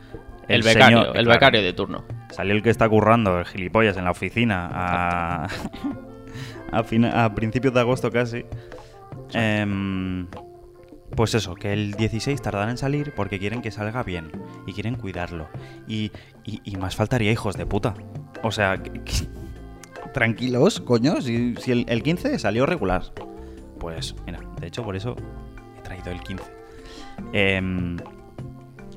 [0.48, 2.04] El, becario, señor- el claro, becario de turno.
[2.32, 5.48] Salió el que está currando, el gilipollas, en la oficina a,
[6.72, 8.46] a, a principios de agosto casi.
[9.34, 10.28] Em,
[11.16, 14.32] pues eso, que el 16 tardará en salir porque quieren que salga bien
[14.68, 15.48] y quieren cuidarlo.
[15.88, 16.12] Y,
[16.46, 17.94] y- y más faltaría hijos de puta.
[18.44, 19.28] O sea, que- que-
[20.14, 23.04] tranquilos, coño, si, si el, el 15 salió regular.
[23.80, 25.16] Pues mira, de hecho por eso
[25.78, 26.44] he traído el 15.
[27.34, 27.98] Em,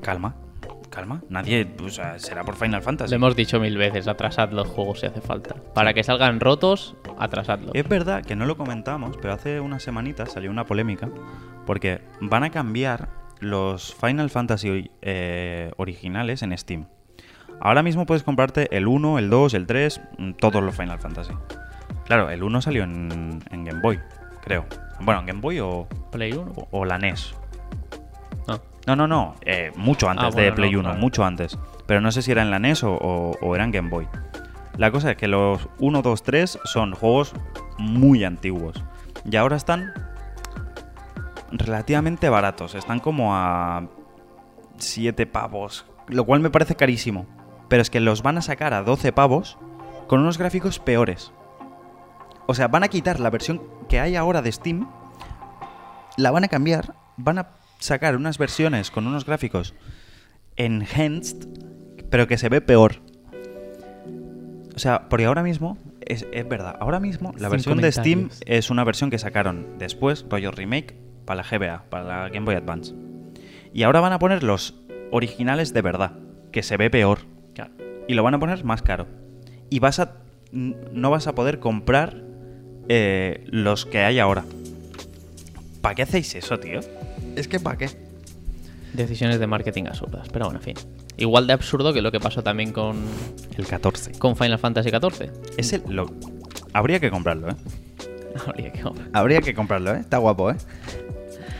[0.01, 0.35] calma,
[0.89, 1.21] calma.
[1.29, 3.11] Nadie, o sea, será por Final Fantasy.
[3.11, 5.55] Lo hemos dicho mil veces, atrasad los juegos si hace falta.
[5.73, 7.71] Para que salgan rotos, atrasadlos.
[7.73, 11.09] Es verdad que no lo comentamos, pero hace unas semanitas salió una polémica
[11.65, 16.85] porque van a cambiar los Final Fantasy eh, originales en Steam.
[17.59, 21.33] Ahora mismo puedes comprarte el 1, el 2, el 3, mm, todos los Final Fantasy.
[22.05, 23.99] Claro, el 1 salió en, en Game Boy,
[24.41, 24.65] creo.
[24.99, 26.51] Bueno, en Game Boy o, Play 1.
[26.55, 27.33] o- o la NES.
[28.47, 28.59] No.
[28.87, 30.99] No, no, no, eh, mucho antes Ah, de bueno, Play no, 1, claro.
[31.01, 31.57] mucho antes.
[31.85, 34.07] Pero no sé si era en la NES o, o, o era en Game Boy.
[34.77, 37.33] La cosa es que los 1, 2, 3 son juegos
[37.77, 38.83] muy antiguos.
[39.29, 39.93] Y ahora están
[41.53, 42.75] relativamente baratos.
[42.75, 43.87] Están como a
[44.77, 45.85] 7 pavos.
[46.07, 47.25] Lo cual me parece carísimo.
[47.69, 49.57] Pero es que los van a sacar a 12 pavos
[50.07, 51.31] con unos gráficos peores.
[52.45, 54.89] O sea, van a quitar la versión que hay ahora de Steam.
[56.17, 56.95] La van a cambiar.
[57.17, 59.73] Van a sacar unas versiones con unos gráficos
[60.55, 61.47] enhanced.
[62.09, 63.01] Pero que se ve peor.
[64.75, 68.29] O sea, porque ahora mismo, es, es verdad, ahora mismo la Sin versión de Steam
[68.45, 72.55] es una versión que sacaron después, rollo remake, para la GBA, para la Game Boy
[72.55, 72.93] Advance.
[73.73, 74.75] Y ahora van a poner los
[75.11, 76.13] originales de verdad,
[76.51, 77.19] que se ve peor.
[77.53, 77.71] Claro.
[78.07, 79.07] Y lo van a poner más caro.
[79.69, 80.17] Y vas a.
[80.51, 82.21] No vas a poder comprar
[82.87, 84.43] eh, los que hay ahora.
[85.81, 86.79] ¿Para qué hacéis eso, tío?
[87.35, 87.89] Es que ¿para qué?
[88.93, 90.29] Decisiones de marketing absurdas.
[90.31, 90.75] Pero bueno, en fin.
[91.17, 92.97] Igual de absurdo que lo que pasó también con,
[93.57, 94.13] El 14.
[94.19, 95.31] con Final Fantasy XIV.
[95.57, 96.13] Ese lo.
[96.73, 97.55] Habría que comprarlo, ¿eh?
[98.47, 99.09] Habría que comprar.
[99.13, 99.99] Habría que comprarlo, ¿eh?
[99.99, 100.55] Está guapo, ¿eh?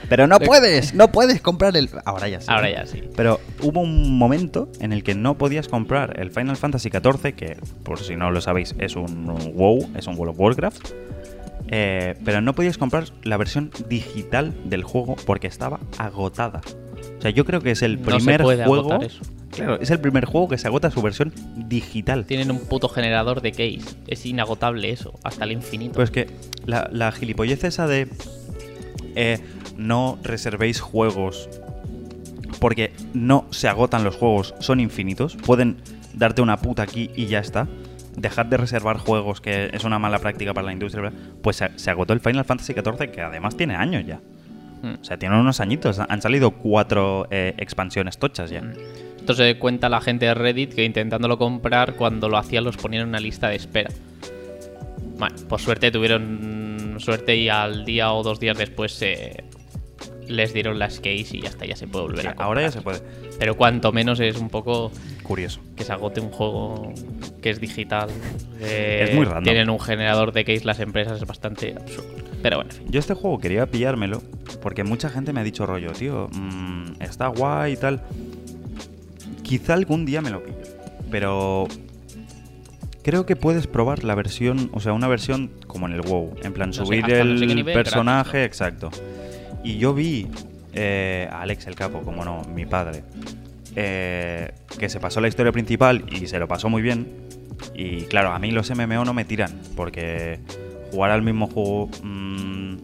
[0.10, 1.90] Pero no puedes, no puedes comprar el...
[2.06, 2.48] Ahora ya sí.
[2.50, 3.02] Ahora ya sí.
[3.16, 7.58] Pero hubo un momento en el que no podías comprar el Final Fantasy XIV, que
[7.84, 10.90] por si no lo sabéis es un WoW, es un World of Warcraft.
[11.70, 16.62] eh, pero no podías comprar la versión digital del juego porque estaba agotada.
[17.18, 18.92] O sea, yo creo que es el No se primer puede juego...
[18.92, 19.22] agotar eso.
[19.52, 22.26] Claro, es el primer juego que se agota su versión digital.
[22.26, 23.82] Tienen un puto generador de case.
[24.08, 25.94] Es inagotable eso, hasta el infinito.
[25.94, 26.28] Pues que
[26.66, 28.08] la, la gilipollez esa de
[29.16, 29.40] eh,
[29.78, 31.50] no reservéis juegos
[32.60, 35.78] porque no se agotan los juegos, son infinitos, pueden
[36.14, 37.68] darte una puta aquí y ya está.
[38.16, 41.12] Dejad de reservar juegos, que es una mala práctica para la industria.
[41.42, 44.22] Pues se, agotó el Final Fantasy XIV, que además tiene años ya.
[44.84, 45.02] Mm.
[45.02, 46.00] O sea, tiene unos añitos.
[46.00, 48.62] Han salido cuatro eh, expansiones tochas ya.
[49.18, 53.04] Esto se cuenta la gente de Reddit que intentándolo comprar, cuando lo hacían los ponían
[53.04, 53.90] en una lista de espera.
[55.18, 59.44] Bueno, por suerte tuvieron suerte y al día o dos días después se
[60.28, 62.48] les dieron las keys y ya está, ya se puede volver Sí, a comprar.
[62.48, 63.00] ahora ya se puede.
[63.40, 64.92] Pero cuanto menos es un poco
[65.24, 65.60] Curioso.
[65.76, 66.94] que se agote un juego
[67.42, 68.10] que es digital.
[68.62, 69.44] Es muy random.
[69.44, 72.08] Tienen un generador de keys las empresas, es bastante absurdo.
[72.42, 72.88] Pero bueno, en fin.
[72.92, 74.22] Yo este juego quería pillármelo
[74.62, 78.02] porque mucha gente me ha dicho rollo, tío, mm, está guay y tal.
[79.44, 80.58] Quizá algún día me lo pillo,
[81.12, 81.68] pero
[83.04, 86.54] creo que puedes probar la versión, o sea, una versión como en el WoW, en
[86.54, 88.90] plan No subir el nivel, personaje, exacto.
[89.64, 90.28] Y yo vi
[90.74, 93.04] eh, a Alex el Capo, como no, mi padre,
[93.76, 97.08] eh, que se pasó la historia principal y se lo pasó muy bien.
[97.76, 100.40] Y claro, a mí los MMO no me tiran, porque
[100.92, 102.76] jugar al mismo juego mm,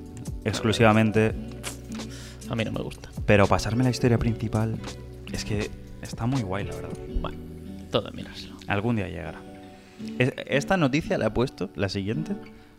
[0.46, 1.34] exclusivamente,
[2.50, 3.10] A mí no me gusta.
[3.26, 4.78] pero pasarme la historia principal,
[5.32, 5.70] es que
[6.02, 6.90] está muy guay, la verdad.
[7.22, 7.38] Bueno,
[7.92, 8.56] todo mirárselo.
[8.68, 9.42] Algún día llegará.
[10.18, 12.34] Es- Esta noticia la he puesto, la siguiente,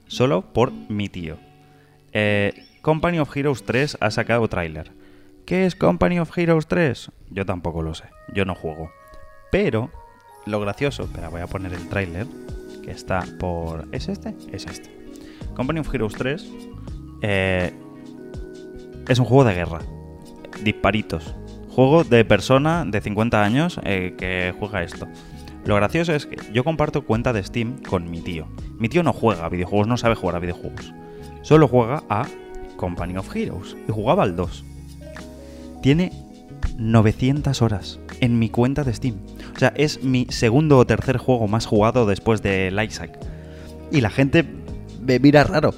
[0.06, 1.36] solo por mi tío.
[2.12, 4.92] Eh, Company of Heroes 3 ha sacado tráiler.
[5.44, 7.10] ¿Qué es Company of Heroes 3?
[7.30, 8.90] Yo tampoco lo sé, yo no juego.
[9.52, 9.90] Pero
[10.46, 12.26] lo gracioso, espera, voy a poner el tráiler,
[12.82, 13.86] que está por...
[13.92, 14.34] ¿Es este?
[14.50, 14.90] Es este.
[15.54, 16.50] Company of Heroes 3
[17.20, 17.72] eh,
[19.08, 19.80] es un juego de guerra.
[20.62, 21.34] Disparitos.
[21.68, 25.06] Juego de persona de 50 años eh, que juega esto.
[25.66, 28.48] Lo gracioso es que yo comparto cuenta de Steam con mi tío.
[28.78, 30.94] Mi tío no juega a videojuegos, no sabe jugar a videojuegos.
[31.42, 32.26] Solo juega a
[32.80, 33.76] Company of Heroes.
[33.86, 34.64] Y jugaba al 2.
[35.82, 36.12] Tiene
[36.78, 39.16] 900 horas en mi cuenta de Steam.
[39.54, 43.18] O sea, es mi segundo o tercer juego más jugado después del Isaac.
[43.92, 44.44] Y la gente
[45.06, 45.74] me mira raro.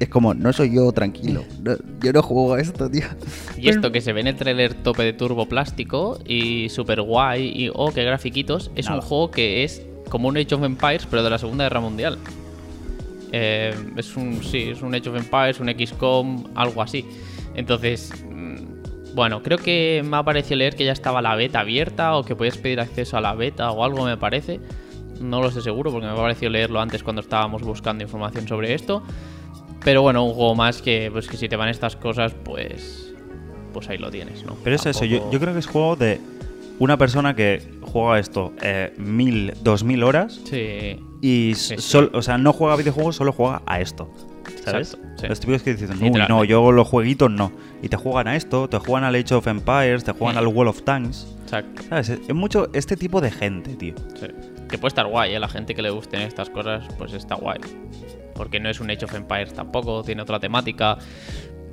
[0.00, 1.42] Es como, no soy yo tranquilo.
[1.62, 3.02] No- yo no juego a esto, tío.
[3.56, 7.48] Y esto que se ve en el trailer tope de turbo plástico y super guay
[7.48, 9.00] y oh, qué grafiquitos, es Nada.
[9.00, 12.16] un juego que es como un Age of Empires pero de la Segunda Guerra Mundial.
[13.32, 17.04] Eh, es un sí, es un Age of Empires, un XCOM, algo así.
[17.54, 22.16] Entonces, mm, bueno, creo que me ha parecido leer que ya estaba la beta abierta
[22.16, 24.60] o que podías pedir acceso a la beta o algo me parece.
[25.20, 28.74] No lo sé seguro porque me ha parecido leerlo antes cuando estábamos buscando información sobre
[28.74, 29.02] esto.
[29.84, 33.12] Pero bueno, un juego más que, pues, que si te van estas cosas, pues.
[33.72, 34.56] Pues ahí lo tienes, ¿no?
[34.64, 36.20] Pero es eso, yo, yo creo que es juego de
[36.78, 40.98] una persona que juega esto eh, mil, dos mil horas Sí.
[41.20, 44.12] Y sol- o sea, no juega a videojuegos, solo juega a esto.
[44.64, 44.98] ¿Sabes?
[45.16, 45.26] Sí.
[45.26, 46.48] Los típicos que dicen, no, Literalmente.
[46.48, 47.52] yo los jueguitos no.
[47.82, 50.38] Y te juegan a esto, te juegan al Age of Empires, te juegan Sí.
[50.38, 51.36] al Wall of Tanks.
[51.44, 51.82] Exacto.
[51.88, 52.08] ¿Sabes?
[52.10, 53.94] Es mucho este tipo de gente, tío.
[54.20, 54.26] Sí.
[54.68, 55.40] Que puede estar guay, ¿eh?
[55.40, 57.58] La gente que le gusten estas cosas, pues está guay.
[58.34, 60.98] Porque no es un Age of Empires tampoco, tiene otra temática.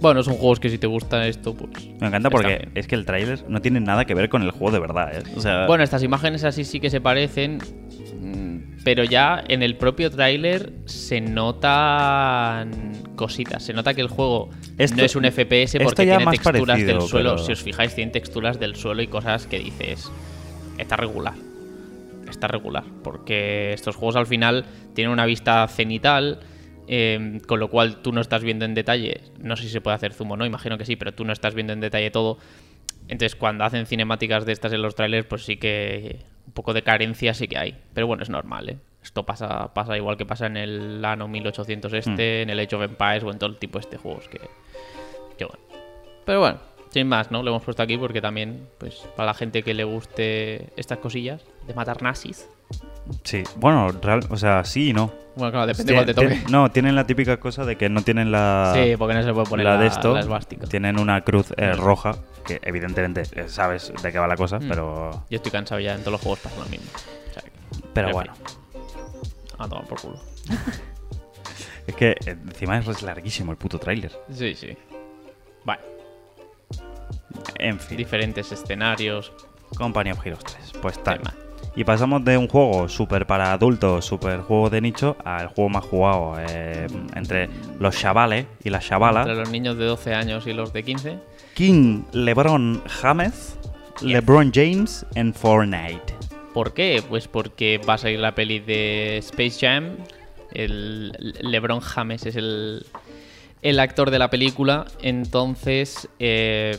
[0.01, 1.71] Bueno, son juegos que si te gusta esto, pues.
[1.99, 4.71] Me encanta porque es que el tráiler no tiene nada que ver con el juego
[4.71, 5.23] de verdad, ¿eh?
[5.35, 7.59] O sea, Bueno, estas imágenes así sí que se parecen.
[8.25, 13.63] Mm, Pero ya en el propio tráiler se notan cositas.
[13.63, 17.01] Se nota que el juego Esto- no es un FPS porque tiene texturas parecido, del
[17.07, 17.31] suelo.
[17.35, 20.11] pero- Si os fijáis, tiene texturas del suelo y cosas que dices.
[20.77, 21.33] Está regular.
[22.29, 22.83] Está regular.
[23.03, 26.39] Porque estos juegos al final tienen una vista cenital.
[26.87, 29.21] eh, con lo cual tú no estás viendo en detalle.
[29.39, 31.33] No sé si se puede hacer zoom o no, imagino que sí, pero tú no
[31.33, 32.37] estás viendo en detalle todo.
[33.07, 36.19] Entonces, cuando hacen cinemáticas de estas en los trailers, pues sí que
[36.55, 37.77] poco de carencia sí que hay.
[37.93, 38.77] Pero bueno, es normal, ¿eh?
[39.03, 42.81] Esto pasa, pasa igual que pasa en el Ano 1800 este, en el Age of
[42.81, 44.39] Empires o en todo el tipo este de juegos que,
[45.37, 45.63] que bueno.
[46.25, 47.43] Pero bueno, sin más, ¿no?
[47.43, 51.45] Lo hemos puesto aquí porque también, pues, para la gente que le guste estas cosillas
[51.67, 52.49] de matar nazis.
[53.23, 53.43] Sí.
[53.57, 55.11] Bueno, real, o sea, sí y no.
[55.35, 56.41] Bueno, claro, depende de cuál te toque.
[56.49, 58.71] no, tienen la típica cosa de que no tienen la...
[58.73, 60.65] Sí, porque no se puede poner la la, de esto la esvástica.
[60.65, 64.69] tienen una cruz eh, roja que evidentemente eh, sabes de qué va la cosa Mm.
[64.69, 66.85] pero Yo estoy cansado ya, en todos los juegos pasa lo mismo.
[66.95, 67.51] O sea que-
[67.93, 68.45] pero en bueno fin.
[69.57, 70.19] A tomar por culo.
[71.87, 72.15] es que eh,
[72.47, 74.77] encima es larguísimo el puto tráiler Sí, sí.
[75.65, 75.81] Vale.
[77.59, 79.33] en fin Diferentes escenarios.
[79.77, 81.35] Company of Heroes 3 pues tal Tema.
[81.75, 85.83] Y pasamos de un juego súper para adultos súper juego de nicho al juego más
[85.83, 90.53] jugado eh, entre los chavales y las chavalas Entre los niños de 12 años y
[90.53, 91.19] los de 15.
[91.53, 93.57] King LeBron James
[94.01, 96.15] LeBron James en Fortnite
[96.55, 97.03] ¿Por qué?
[97.09, 99.97] Pues porque va a salir la peli de Space Jam.
[100.53, 101.11] El
[101.41, 102.85] LeBron James es el,
[103.61, 104.85] el actor de la película.
[105.01, 106.77] Entonces, eh,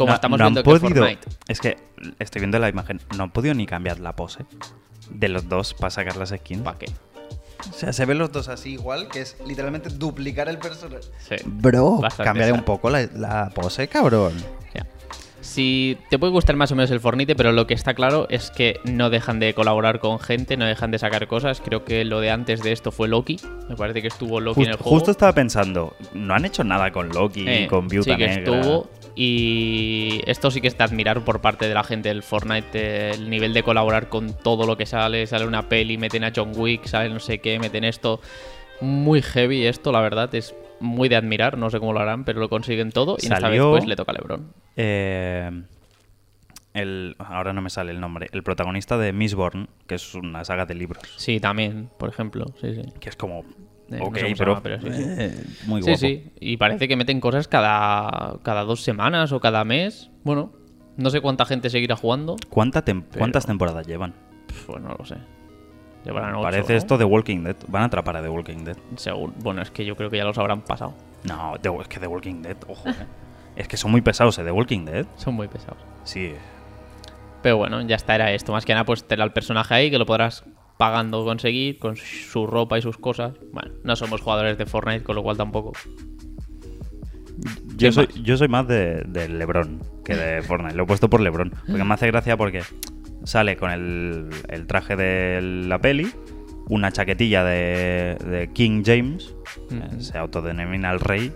[0.00, 1.28] como No- estamos no han viendo que podido- Fortnite.
[1.48, 1.76] Es que
[2.18, 3.00] estoy viendo la imagen.
[3.16, 4.44] No han podido ni cambiar la pose
[5.10, 6.62] de los dos para sacar las skins.
[6.62, 6.86] ¿Para qué?
[7.68, 11.02] O sea, se ven los dos así igual, que es literalmente duplicar el personaje.
[11.28, 11.36] Sí.
[11.44, 14.32] Bro, cambiaré un poco la, la pose, cabrón.
[15.40, 18.50] Si te puede gustar más o menos el Fornite, pero lo que está claro es
[18.50, 21.62] que no dejan de colaborar con gente, no dejan de sacar cosas.
[21.62, 23.38] Creo que lo de antes de esto fue Loki.
[23.68, 24.90] Me parece que estuvo Loki en el juego.
[24.90, 28.26] justo estaba pensando, no han hecho nada con Loki Eh, y con Viuda sí que
[28.28, 28.60] Negra.
[28.60, 28.90] estuvo.
[29.16, 32.68] Y esto sí que está admirar por parte de la gente del Fortnite.
[32.74, 35.26] eh, El nivel de colaborar con todo lo que sale.
[35.26, 38.20] Sale una peli, meten a John Wick, sale no sé qué, meten esto.
[38.82, 40.34] Muy heavy esto, la verdad.
[40.34, 41.56] Es muy de admirar.
[41.58, 43.16] No sé cómo lo harán, pero lo consiguen todo.
[43.18, 44.52] Y esta vez Salió- pues le toca a LeBron.
[44.76, 45.62] Eh,
[46.74, 48.28] el, ahora no me sale el nombre.
[48.32, 51.02] El protagonista de Mistborn, que es una saga de libros.
[51.16, 52.46] Sí, también, por ejemplo.
[52.60, 52.82] Sí, sí.
[53.00, 53.40] Que es como.
[53.90, 55.02] Eh, no ok, sé pero, llama, pero sí, sí.
[55.04, 55.98] eh, muy Sí, guapo.
[55.98, 56.24] sí.
[56.38, 60.10] Y parece que meten cosas cada, cada dos semanas o cada mes.
[60.22, 60.52] Bueno,
[60.96, 62.36] no sé cuánta gente seguirá jugando.
[62.50, 64.14] ¿Cuánta tem- Pero- ¿Cuántas temporadas llevan?
[64.66, 65.16] Pues no lo sé.
[66.04, 66.78] Llevarán ocho, Parece ¿no?
[66.78, 67.56] esto de Walking Dead.
[67.68, 68.76] Van a atrapar a The Walking Dead.
[68.96, 70.94] Según- Bueno, es que yo creo que ya los habrán pasado.
[71.24, 72.88] No, The- es que The Walking Dead, ojo.
[72.88, 72.94] eh.
[73.56, 74.44] es que son muy pesados, ¿eh?
[74.44, 75.04] The Walking Dead.
[75.16, 75.78] Son muy pesados.
[76.04, 76.32] Sí.
[77.42, 78.52] Pero bueno, ya está, era esto.
[78.52, 80.44] Más que nada, pues tener al personaje ahí que lo podrás
[80.78, 83.34] pagando conseguir con su ropa y sus cosas.
[83.52, 85.72] Bueno, no somos jugadores de Fortnite, con lo cual tampoco.
[87.68, 88.14] Yo ¿Quién soy, más?
[88.22, 90.74] yo soy más de, de LeBron que de Fortnite.
[90.74, 91.50] Lo he puesto por LeBron.
[91.66, 92.62] Porque me hace gracia porque
[93.24, 96.10] sale con el, el traje de la peli,
[96.68, 99.34] una chaquetilla de, de King James,
[99.98, 101.32] se autodenomina el rey,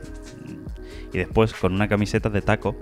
[1.13, 2.77] y después con una camiseta de taco,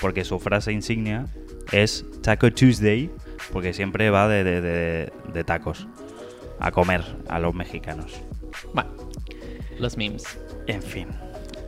[0.00, 1.26] porque su frase insignia
[1.72, 3.10] es Taco Tuesday,
[3.52, 5.86] porque siempre va de, de- de- de tacos
[6.58, 8.20] a comer a los mexicanos.
[8.72, 8.90] Bueno,
[9.78, 10.24] los memes.
[10.66, 11.08] En fin.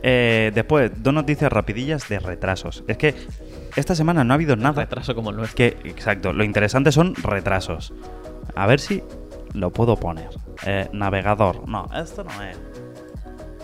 [0.01, 2.83] Eh, después, dos noticias rapidillas de retrasos.
[2.87, 3.13] Es que
[3.75, 4.81] esta semana no ha habido nada.
[4.83, 5.57] Retraso como el nuestro.
[5.57, 7.93] Que, exacto, lo interesante son retrasos.
[8.55, 9.03] A ver si
[9.53, 10.29] lo puedo poner.
[10.65, 11.67] Eh, navegador.
[11.67, 12.57] No, esto no es.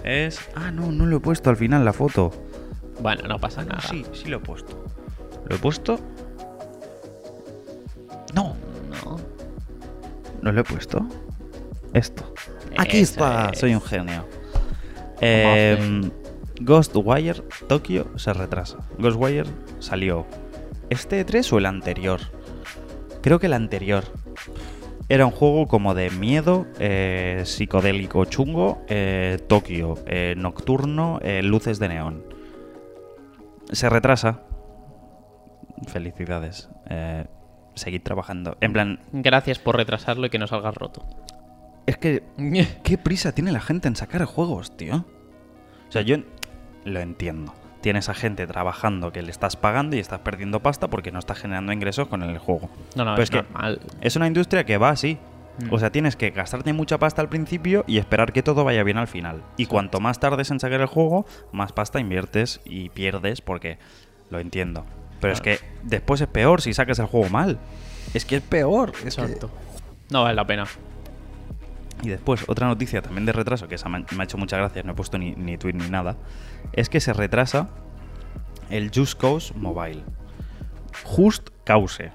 [0.03, 0.39] Es.
[0.55, 2.31] Ah, no, no lo he puesto al final la foto.
[3.01, 3.81] Bueno, no pasa Ah, no, nada.
[3.89, 4.83] sí, sí lo he puesto.
[5.47, 5.99] ¿Lo he puesto?
[8.33, 8.55] No,
[9.03, 9.17] No.
[10.41, 11.05] no lo he puesto.
[11.93, 12.33] Esto.
[12.77, 13.49] Aquí está.
[13.53, 13.59] es.
[13.59, 14.25] Soy un genio.
[15.21, 16.09] Eh,
[16.59, 18.77] Ghostwire Tokio se retrasa.
[18.97, 19.45] Ghostwire
[19.86, 20.26] salió
[20.89, 22.19] este 3 o el anterior.
[23.21, 24.04] Creo que el anterior.
[25.08, 31.78] Era un juego como de miedo, eh, psicodélico chungo, eh, Tokio, eh, nocturno, eh, luces
[31.78, 32.24] de neón.
[33.71, 34.41] Se retrasa.
[35.88, 36.69] Felicidades.
[37.76, 38.58] Seguid trabajando.
[38.62, 41.06] En plan, Gracias por retrasarlo y que no salgas roto.
[41.86, 42.24] es que
[42.84, 45.06] ¿Qué prisa tiene la gente en sacar juegos, tío?
[45.88, 46.17] O sea, yo
[46.84, 47.54] lo entiendo.
[47.86, 51.38] Tienes a gente trabajando que le estás pagando y estás perdiendo pasta porque no estás
[51.38, 52.67] generando ingresos con el juego.
[52.95, 53.80] No, no, Pero es es que normal.
[54.02, 55.19] es una industria que va así.
[55.60, 55.71] Mm.
[55.71, 58.98] O sea, tienes que gastarte mucha pasta al principio y esperar que todo vaya bien
[58.98, 59.43] al final.
[59.56, 63.78] Y cuanto más tardes en sacar el juego, más pasta inviertes y pierdes porque
[64.32, 64.84] lo entiendo.
[65.21, 65.60] Pero es Claro.
[65.60, 67.60] que después es peor si sacas el juego mal.
[68.15, 68.93] Es que es peor.
[69.06, 69.52] Es que- Exacto.
[70.10, 70.65] No vale la pena.
[72.03, 74.95] Y después, otra noticia también de retraso, que me ha hecho muchas gracias, no he
[74.95, 76.17] puesto ni, ni tweet ni nada,
[76.73, 77.69] es que se retrasa
[78.69, 80.03] el Just Cause Mobile.
[81.03, 82.12] Just Cause.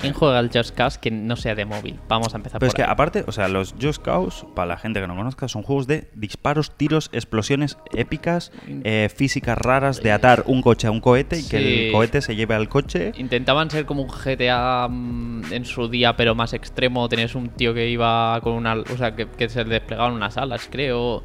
[0.00, 1.98] ¿Quién juega al Just Cause que no sea de móvil?
[2.08, 2.90] Vamos a empezar Pero es por que ahí.
[2.90, 6.08] aparte, o sea, los Just Cause, para la gente que no conozca, son juegos de
[6.14, 11.48] disparos, tiros, explosiones épicas, eh, físicas raras, de atar un coche a un cohete y
[11.48, 13.12] que el cohete se lleve al coche.
[13.18, 17.08] Intentaban ser como un GTA mm, en su día, pero más extremo.
[17.08, 18.74] Tenías un tío que iba con una.
[18.74, 21.22] O sea, que, que se desplegaban unas alas, creo.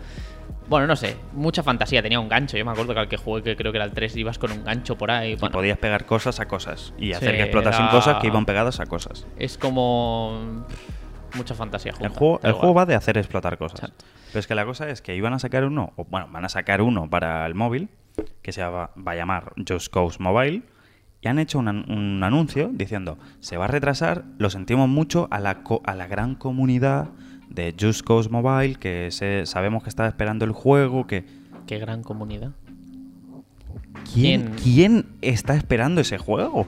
[0.67, 1.15] Bueno, no sé.
[1.33, 2.01] Mucha fantasía.
[2.01, 2.57] Tenía un gancho.
[2.57, 4.51] Yo me acuerdo que al que jugué, que creo que era el 3, ibas con
[4.51, 5.33] un gancho por ahí.
[5.33, 8.45] Y podías pegar cosas a cosas y hacer Sí, que explotasen era- cosas que iban
[8.45, 9.25] pegadas a cosas.
[9.37, 10.65] es como.
[11.35, 12.07] Mucha fantasía junta.
[12.07, 13.79] El juego, el juego va de hacer explotar cosas.
[13.81, 14.05] Exacto.
[14.27, 16.49] Pero es que la cosa es que iban a sacar uno, o bueno, van a
[16.49, 17.89] sacar uno para el móvil,
[18.41, 20.61] que se va, va a llamar Just Cause Mobile,
[21.21, 25.39] y han hecho un, un anuncio diciendo, se va a retrasar, lo sentimos mucho a
[25.41, 27.09] la, co- a la gran comunidad
[27.49, 31.25] de Just Cause Mobile, que se- sabemos que está esperando el juego, que...
[31.67, 32.51] Qué gran comunidad.
[34.13, 34.55] ¿Quién, ¿Quién?
[34.61, 36.67] ¿Quién está esperando ese juego?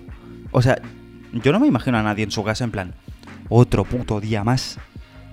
[0.52, 0.82] O sea,
[1.34, 2.94] yo no me imagino a nadie en su casa en plan,
[3.50, 4.80] otro puto día más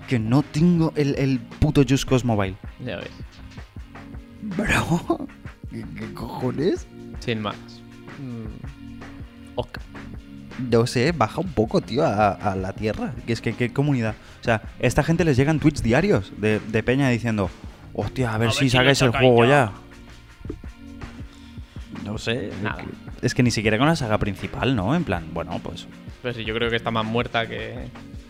[0.07, 2.55] que no tengo el, el puto Just Cause Mobile.
[2.85, 3.09] Ya ves.
[4.43, 5.27] Bro,
[5.71, 6.85] ¿qué, qué cojones?
[7.19, 7.55] Sin más.
[8.19, 8.99] Mm.
[9.55, 9.79] Ok.
[10.57, 13.13] No sé, baja un poco, tío, a, a la tierra.
[13.27, 14.15] Que es que qué comunidad.
[14.41, 17.49] O sea, esta gente les llegan tweets diarios de, de Peña diciendo,
[17.93, 19.71] hostia, a ver A si sacáis el juego ya".
[22.03, 22.51] No sé.
[22.61, 22.83] Nada.
[23.21, 24.95] Es que ni siquiera con la saga principal, ¿no?
[24.95, 25.87] En plan, bueno, pues.
[26.21, 27.87] Pero sí, yo creo que está más muerta que.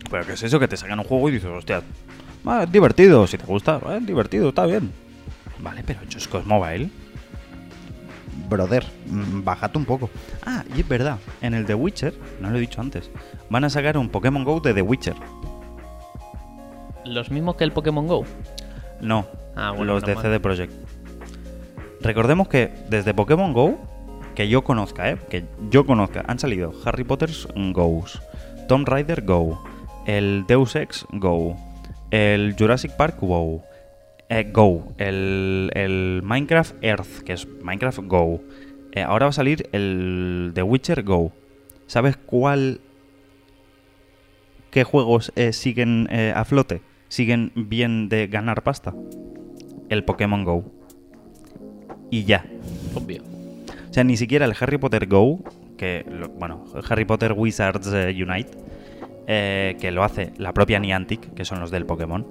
[0.09, 0.59] Pero ¿qué es eso?
[0.59, 1.81] Que te sacan un juego y dices, hostia,
[2.45, 3.27] ah, es divertido.
[3.27, 4.91] Si te gusta, es divertido, está bien.
[5.59, 6.89] Vale, pero Just Cause Mobile.
[8.47, 10.09] Brother, mm, bájate un poco.
[10.45, 13.09] Ah, y es verdad, en el The Witcher, no lo he dicho antes,
[13.49, 15.15] van a sacar un Pokémon Go de The Witcher.
[17.05, 18.23] Los mismos que el Pokémon Go.
[19.01, 20.23] No, Ah, bueno, los de mal.
[20.23, 20.73] CD Projekt.
[22.01, 23.77] Recordemos que desde Pokémon Go,
[24.35, 25.17] que yo conozca, ¿eh?
[25.29, 28.21] que yo conozca, han salido Harry Potter's Go's,
[28.67, 29.63] Tomb Raider Go,
[30.05, 31.55] el Deus Ex Go,
[32.11, 33.63] el Jurassic Park Go,
[34.29, 38.41] eh, Go, el, el Minecraft Earth, que es Minecraft Go.
[38.91, 41.31] Eh, ahora va a salir el The Witcher Go.
[41.87, 42.79] ¿Sabes cuál
[44.71, 46.81] qué juegos eh, siguen eh, a flote?
[47.07, 48.93] Siguen bien de ganar pasta.
[49.89, 50.65] El Pokémon Go.
[52.09, 52.45] Y ya.
[52.95, 53.21] Obvio.
[53.89, 55.39] O sea, ni siquiera el Harry Potter Go,
[55.77, 58.49] que, lo- bueno, Harry Potter Wizards Unite,
[59.27, 62.25] que lo hace la propia Niantic, que son los del Pokémon,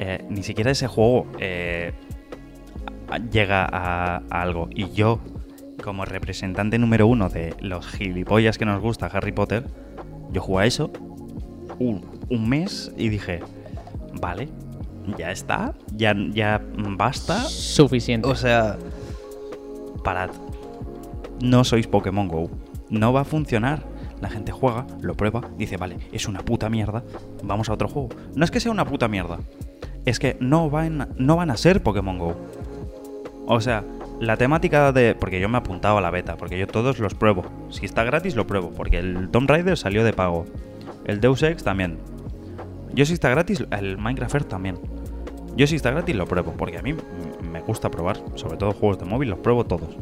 [0.00, 1.92] eh, ni siquiera ese juego eh,
[3.30, 4.68] llega a, a algo.
[4.70, 5.20] Y yo,
[5.84, 9.64] como representante número uno de los gilipollas que nos gusta Harry Potter,
[10.32, 10.90] yo jugué a eso
[11.78, 13.40] un, un mes y dije,
[14.20, 14.48] Vale,
[15.16, 16.60] ya está, ya, ya
[16.96, 17.44] basta.
[17.44, 18.28] Suficiente.
[18.28, 18.76] O sea,
[20.02, 20.30] parad.
[21.40, 22.50] No sois Pokémon Go.
[22.90, 23.82] No va a funcionar.
[24.20, 27.02] La gente juega, lo prueba, dice, vale, es una puta mierda,
[27.42, 28.10] vamos a otro juego.
[28.34, 29.38] No es que sea una puta mierda,
[30.04, 32.36] es que no van, no van a ser Pokémon Go.
[33.46, 33.84] O sea,
[34.20, 35.14] la temática de...
[35.14, 37.44] Porque yo me he apuntado a la beta, porque yo todos los pruebo.
[37.70, 40.46] Si está gratis, lo pruebo, porque el Tomb Raider salió de pago.
[41.04, 41.98] El Deus Ex también.
[42.92, 44.78] Yo si está gratis, el Minecraft Earth también.
[45.56, 46.94] Yo si está gratis, lo pruebo, porque a mí
[47.50, 48.18] me gusta probar.
[48.34, 49.96] Sobre todo juegos de móvil, los pruebo todos.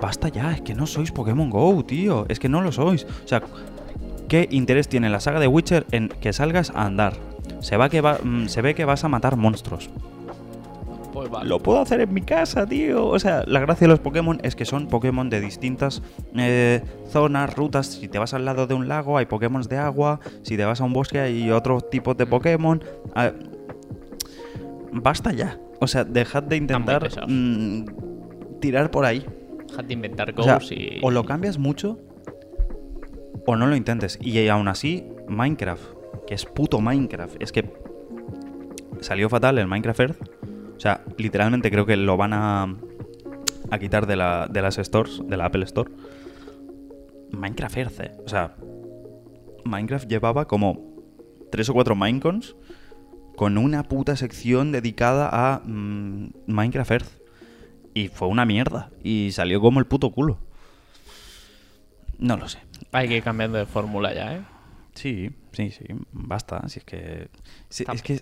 [0.00, 2.26] Basta ya, es que no sois Pokémon Go, tío.
[2.28, 3.04] Es que no lo sois.
[3.04, 3.42] O sea,
[4.28, 7.14] ¿qué interés tiene la saga de Witcher en que salgas a andar?
[7.62, 9.88] Se, va que va, mm, se ve que vas a matar monstruos.
[11.12, 11.48] Pues vale.
[11.48, 13.06] Lo puedo hacer en mi casa, tío.
[13.06, 16.02] O sea, la gracia de los Pokémon es que son Pokémon de distintas
[16.36, 17.86] eh, zonas, rutas.
[17.86, 20.20] Si te vas al lado de un lago, hay Pokémon de agua.
[20.42, 22.82] Si te vas a un bosque, hay otros tipos de Pokémon.
[23.14, 23.32] Ah,
[24.90, 25.58] basta ya.
[25.80, 27.84] O sea, dejad de intentar mm,
[28.60, 29.26] tirar por ahí.
[29.68, 30.98] Dejad de inventar O sea, goals y.
[31.02, 31.98] o lo cambias mucho
[33.46, 34.18] o no lo intentes.
[34.20, 35.82] Y aún así, Minecraft,
[36.26, 37.72] que es puto Minecraft, es que
[39.00, 40.22] salió fatal el Minecraft Earth.
[40.76, 42.74] O sea, literalmente creo que lo van a,
[43.70, 45.90] a quitar de, la, de las stores, de la Apple Store.
[47.30, 48.12] Minecraft Earth, eh.
[48.24, 48.56] O sea,
[49.64, 50.92] Minecraft llevaba como
[51.50, 52.56] tres o cuatro Minecons
[53.36, 57.22] con una puta sección dedicada a mm, Minecraft Earth.
[57.94, 58.90] Y fue una mierda.
[59.02, 60.38] Y salió como el puto culo.
[62.18, 62.58] No lo sé.
[62.92, 64.42] Hay que ir cambiando de fórmula ya, ¿eh?
[64.94, 65.84] Sí, sí, sí.
[66.12, 66.68] Basta.
[66.68, 67.28] Si es que.
[67.68, 68.20] si- es que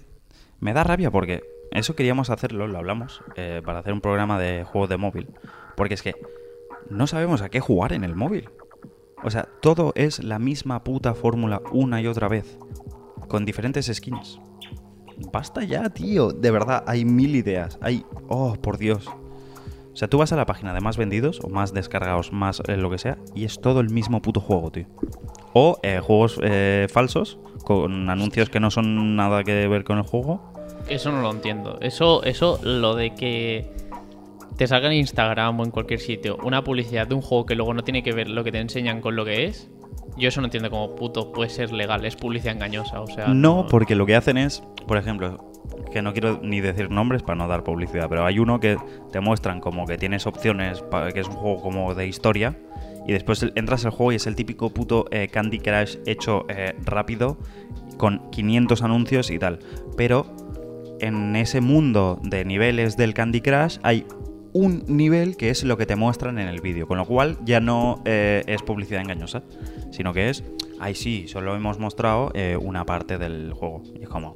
[0.61, 4.65] me da rabia porque eso queríamos hacerlo, lo hablamos, eh, para hacer un programa de
[4.65, 5.29] juegos de móvil.
[5.77, 6.15] Porque es que
[6.91, 8.49] no sabemos a qué jugar en el móvil.
[9.23, 12.59] O sea, todo es la misma puta fórmula una y otra vez.
[13.29, 14.41] Con diferentes skins.
[15.33, 16.33] Basta ya, tío.
[16.33, 17.79] De verdad, hay mil ideas.
[17.83, 18.05] Hay.
[18.29, 19.07] Oh, por Dios.
[19.93, 22.77] O sea, tú vas a la página de más vendidos o más descargados, más eh,
[22.77, 24.87] lo que sea, y es todo el mismo puto juego, tío.
[25.53, 30.05] O eh, juegos eh, falsos con anuncios que no son nada que ver con el
[30.05, 30.41] juego.
[30.89, 31.79] Eso no lo entiendo.
[31.81, 33.71] Eso, eso, lo de que
[34.57, 37.75] te salga en Instagram o en cualquier sitio una publicidad de un juego que luego
[37.75, 39.71] no tiene que ver lo que te enseñan con lo que es.
[40.17, 42.05] Yo eso no entiendo cómo puto puede ser legal.
[42.05, 43.29] Es publicidad engañosa, o sea.
[43.29, 45.51] No, porque lo que hacen es, por ejemplo,
[45.93, 48.77] que no quiero ni decir nombres para no dar publicidad, pero hay uno que
[49.13, 52.57] te muestran como que tienes opciones, para que es un juego como de historia,
[53.11, 56.77] y después entras al juego y es el típico puto eh, Candy Crush hecho eh,
[56.85, 57.39] rápido,
[57.97, 59.59] con 500 anuncios y tal.
[59.97, 60.33] Pero
[61.01, 64.07] en ese mundo de niveles del Candy Crush hay
[64.53, 67.59] un nivel que es lo que te muestran en el vídeo, con lo cual ya
[67.59, 69.43] no eh, es publicidad engañosa,
[69.91, 70.45] sino que es,
[70.79, 73.83] ay sí, solo hemos mostrado una parte del juego.
[73.99, 74.35] Y es como,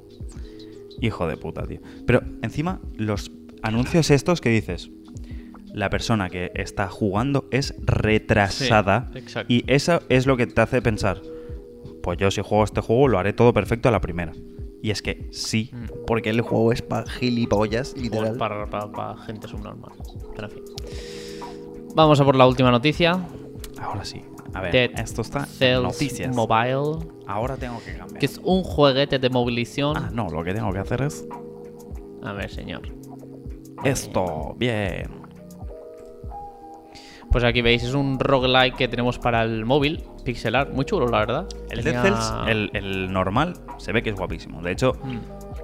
[1.01, 1.79] hijo de puta, tío.
[2.09, 3.31] Pero encima, los
[3.63, 4.91] anuncios estos que dices,
[5.75, 10.81] la persona que está jugando es retrasada Sí, y eso es lo que te hace
[10.81, 11.21] pensar,
[12.03, 14.33] pues yo si juego este juego lo haré todo perfecto a la primera.
[14.83, 15.85] Y es que sí, Mm.
[16.07, 18.37] Porque el juego es para gilipollas, literal.
[18.37, 19.93] Para, para- para gente subnormal.
[20.37, 20.63] Pero en fin.
[21.95, 23.19] Vamos a por la última noticia.
[23.81, 24.23] ahora sí.
[24.53, 26.37] A ver, Dead esto está Cells noticias.
[26.37, 27.07] Mobile.
[27.27, 28.19] Ahora tengo que cambiar.
[28.21, 29.97] Que es un jueguete de movilización.
[29.97, 31.27] Ah, no, lo que tengo que hacer es
[32.23, 32.83] A ver, señor.
[33.85, 34.55] esto.
[34.59, 35.24] Bien.
[37.35, 41.09] Pues aquí veis, es un roguelike que tenemos para el móvil, pixel art, muy chulo,
[41.09, 41.47] la verdad.
[41.69, 44.63] El Dead Tenía- Cells, el, el normal, se ve que es guapísimo.
[44.63, 45.19] De hecho, Mm.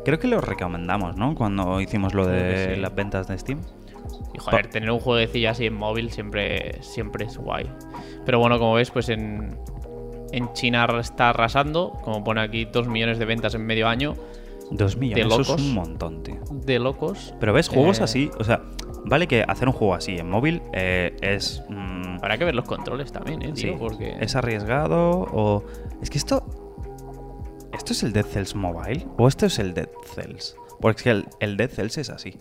[0.04, 1.36] creo que lo recomendamos, ¿no?
[1.36, 2.80] Cuando hicimos lo de sí.
[2.80, 3.60] las ventas de Steam.
[4.34, 7.70] Y joder, tener un jueguecillo así en móvil siempre, siempre es guay.
[8.26, 9.56] Pero bueno, como ves, pues en,
[10.32, 14.16] en China está arrasando, como pone aquí, 2 millones de ventas en medio año,
[14.72, 15.62] Dos millones, De eso es locos.
[15.62, 16.36] un montón, tío.
[16.50, 17.34] de locos.
[17.40, 18.60] Pero ves, juegos Eh, así, o sea,
[19.04, 21.62] vale que hacer un juego así en móvil eh, es.
[21.68, 23.72] mm, Habrá que ver los controles también, ¿eh, tío?
[23.72, 24.16] sí, Porque...
[24.20, 25.64] es arriesgado o.
[26.02, 26.44] Es que esto.
[27.72, 29.06] ¿Esto es el Dead Cells Mobile?
[29.16, 30.54] ¿O esto es el Dead Cells?
[30.80, 32.38] Porque es que el, el Dead Cells es así.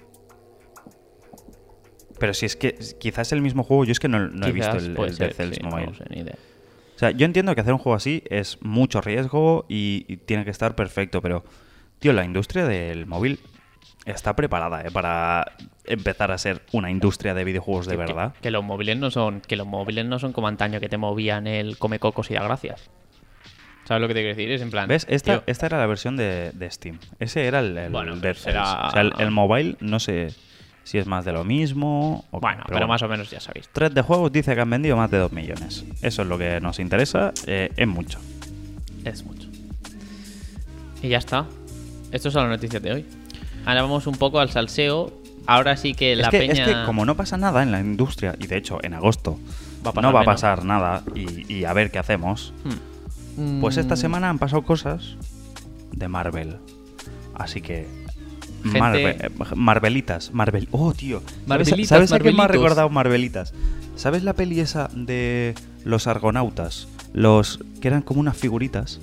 [2.20, 4.52] Pero si es que quizás es el mismo juego, yo es que no, no he
[4.52, 5.88] visto el, Dead Cells sí, no Mobile.
[5.88, 6.36] lo sé, ni idea.
[6.96, 10.44] O sea, yo entiendo que hacer un juego así es mucho riesgo y, y tiene
[10.44, 11.46] que estar perfecto, pero,
[12.00, 13.40] tío, la industria del móvil
[14.06, 14.92] está preparada ¿eh?
[14.92, 15.52] para
[15.86, 18.34] empezar a ser una industria de videojuegos de Que- verdad.
[18.42, 21.48] Que, los móviles no son que los móviles no son como antaño que te movían
[21.48, 22.90] el come cocos y da gracias.
[23.86, 24.52] ¿Sabes lo que te quiero decir?
[24.52, 24.88] Es en plan.
[24.88, 25.06] ¿Ves?
[25.10, 27.00] Esta, tío, esta era la versión de, de Steam.
[27.20, 28.14] Ese era el, el Bueno.
[28.14, 30.28] O sea, el, el mobile no sé
[30.84, 33.70] si es más de lo mismo o bueno, pero, más o menos ya sabéis.
[33.74, 35.86] 3 de juegos dice que han vendido más de 2 millones.
[36.02, 37.32] Eso es lo que nos interesa.
[37.48, 38.20] eh, es mucho.
[39.06, 39.48] Es mucho.
[41.02, 41.46] Y ya está.
[42.12, 43.06] Estas son las noticias de hoy.
[43.66, 45.12] Ahora vamos un poco al salseo.
[45.48, 46.66] Ahora sí que la es, que, peña.
[46.66, 49.40] es que como no pasa nada en la industria, y de hecho en agosto
[49.86, 50.26] Va no va a menos.
[50.26, 52.54] pasar nada, y, y a ver qué hacemos,
[53.38, 53.62] Hmm.
[53.62, 55.16] pues esta Mm, semana han pasado cosas
[55.94, 56.58] de Marvel.
[57.36, 57.88] Así que...
[58.64, 60.68] Gente- Marvel- eh, Marvelitas, Marvel.
[60.72, 61.20] Oh, tío.
[61.22, 63.54] ¿Sabes, Marvelitas, ¿sabes a qué me ha recordado Marvelitas?
[63.96, 65.56] ¿Sabes la peli esa de
[65.86, 66.90] los argonautas?
[67.14, 69.00] Los que eran como unas figuritas.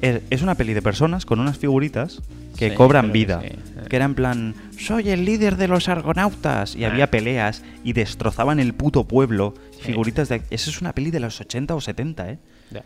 [0.00, 2.22] Es una peli de personas con unas figuritas
[2.56, 3.40] que Sí, cobran creo que vida.
[3.42, 3.88] sí, sí.
[3.88, 6.76] Que era en plan, soy el líder de los argonautas.
[6.76, 6.88] Y Ah.
[6.90, 9.54] había peleas y destrozaban el puto pueblo.
[9.80, 10.42] Figuritas de...
[10.50, 12.38] Esa es una peli de los 80 o 70, ¿eh?
[12.70, 12.84] Ya.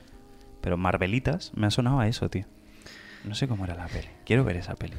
[0.60, 2.44] Pero Marvelitas me ha sonado a eso, tío.
[3.24, 4.08] No sé cómo era la peli.
[4.24, 4.94] Quiero ver esa peli.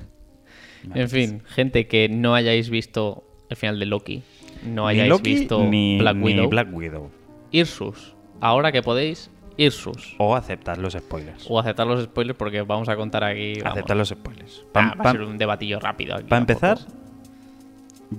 [0.88, 4.24] Me En fin, gente que no hayáis visto el final de Loki,
[4.66, 7.11] no Ni hayáis Loki visto ni, Black ni Widow, Black Widow.
[7.51, 8.16] Irsus.
[8.41, 10.15] Ahora que podéis, Irsus.
[10.17, 11.45] O aceptar los spoilers.
[11.49, 13.55] O aceptar los spoilers porque vamos a contar aquí.
[13.61, 13.71] vamos.
[13.77, 14.61] aceptar los spoilers.
[14.73, 16.15] Ah, Pa- va a ser un debatillo rápido.
[16.27, 16.91] Para empezar, poco.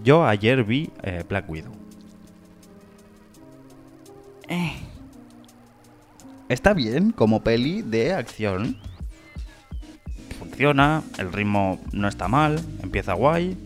[0.05, 1.73] yo ayer vi eh, Black Widow.
[6.49, 8.77] Está bien como peli de acción.
[10.39, 13.57] Funciona, el ritmo no está mal, empieza guay.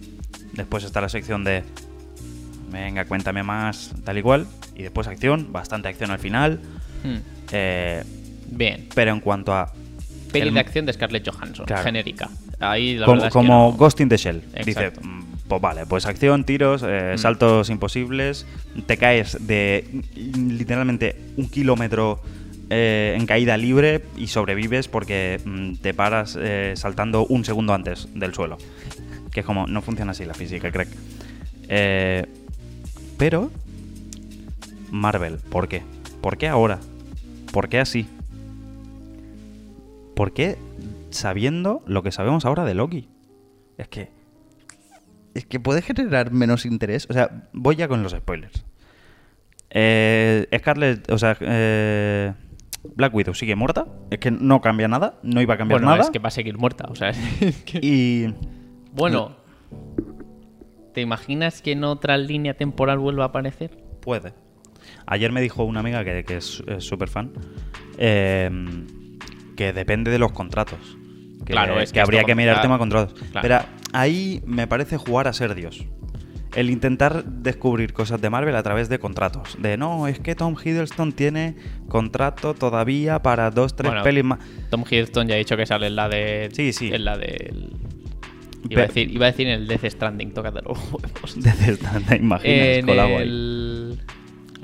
[0.52, 1.64] Después está la sección de.
[2.70, 4.46] Venga, cuéntame más, tal y cual.
[4.74, 6.60] Y después acción, bastante acción al final.
[7.02, 7.16] Hmm,
[7.52, 8.02] Eh,
[8.50, 8.86] Bien.
[8.94, 9.72] pero en cuanto a.
[10.32, 11.82] Peli el- de acción de Scarlett Johansson, Claro.
[11.84, 12.28] genérica.
[12.60, 14.42] Ahí la como verdad es que como no- Ghost in the Shell.
[14.64, 15.00] Dice, Exacto.
[15.02, 17.18] mm, pues vale, pues acción, tiros, eh, Mm.
[17.18, 18.46] saltos imposibles,
[18.86, 22.20] te caes de literalmente un kilómetro
[22.70, 28.08] eh, en caída libre y sobrevives porque mm, te paras eh, saltando un segundo antes
[28.14, 28.58] del suelo.
[29.32, 30.88] Que es como, no funciona así la física, crack.
[31.70, 32.26] Eh,
[33.16, 33.50] pero,
[34.90, 35.82] Marvel, ¿por qué?
[36.20, 36.78] ¿Por qué ahora?
[37.52, 38.06] ¿Por qué así?
[40.14, 40.58] ¿Por qué
[41.10, 43.08] sabiendo lo que sabemos ahora de Loki?
[43.76, 44.10] Es que.
[45.34, 47.06] Es que puede generar menos interés.
[47.08, 48.64] O sea, voy ya con los spoilers.
[49.70, 52.32] Eh, Scarlett, o sea, eh,
[52.96, 53.86] Black Widow sigue muerta.
[54.10, 55.18] Es que no cambia nada.
[55.22, 56.02] No iba a cambiar Bueno, nada.
[56.04, 56.86] es que va a seguir muerta.
[56.90, 58.34] O sea, es que- Y.
[58.92, 59.36] Bueno,
[60.94, 63.70] ¿te imaginas que en otra línea temporal vuelva a aparecer?
[64.00, 64.32] Puede.
[65.10, 67.32] Ayer me dijo una amiga que, que es súper fan
[67.98, 68.50] eh,
[69.56, 70.78] que depende de los contratos.
[71.44, 73.14] Que, Claro, es que que habría que mirar complica- tema contratos.
[73.32, 73.42] Claro.
[73.42, 73.58] Pero
[73.92, 75.84] ahí me parece jugar a ser Dios.
[76.54, 79.56] El intentar descubrir cosas de Marvel a través de contratos.
[79.60, 81.56] De no, es que Tom Hiddleston tiene
[81.88, 84.38] contrato todavía para dos, tres Bueno, pelis más.
[84.70, 86.48] Tom Hiddleston ya ha dicho que sale en la de.
[86.52, 86.90] Sí, sí.
[86.92, 87.68] En la de.
[88.70, 91.34] Iba, a decir, iba a decir en el Death Stranding, tócate los huevos.
[91.36, 92.42] Desde ¿Te imaginas?
[92.44, 93.28] en Colabo ahí.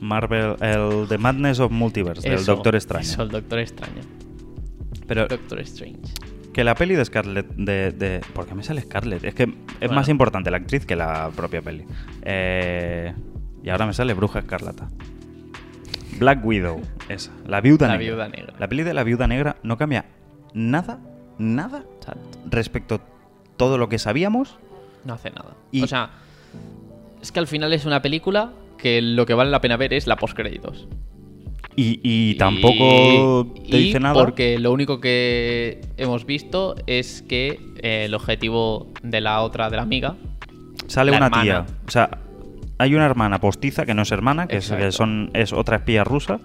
[0.05, 0.09] El.
[0.09, 3.05] Marvel, el The Madness of Multiverse, del Doctor Extraño.
[3.05, 4.03] Eso, el Doctor Extraño.
[5.07, 6.01] Pero Doctor Strange.
[6.53, 9.25] Que la peli de Scarlett, de, de- ¿Por qué me sale Scarlett?
[9.25, 9.49] Es que es
[9.81, 9.95] Bueno.
[9.95, 11.85] más importante la actriz que la propia peli.
[12.23, 13.13] Eh,
[13.63, 14.89] y ahora me sale Bruja Escarlata.
[16.19, 17.33] Black Widow, esa.
[17.47, 18.15] La Viuda La Negra.
[18.15, 18.55] Viuda Negra.
[18.59, 20.05] La peli de la Viuda Negra no cambia
[20.55, 21.01] nada,
[21.39, 22.39] nada Exacto.
[22.51, 23.01] respecto a
[23.57, 24.57] todo lo que sabíamos.
[25.05, 25.55] No hace nada.
[25.73, 26.11] Y- O sea,
[27.21, 28.53] es que al final es una película
[28.85, 30.87] que lo que vale la pena ver es la postcréditos.
[31.75, 34.13] Y, y tampoco te y dice nada.
[34.13, 39.77] Porque lo único que hemos visto es que eh, el objetivo de la otra, de
[39.77, 40.17] la amiga,
[40.87, 41.43] Sale la una hermana.
[41.43, 41.67] tía.
[41.89, 42.11] O sea,
[42.77, 46.05] hay una hermana postiza que no es hermana, que, es, que son, es otra espía
[46.05, 46.41] rusa.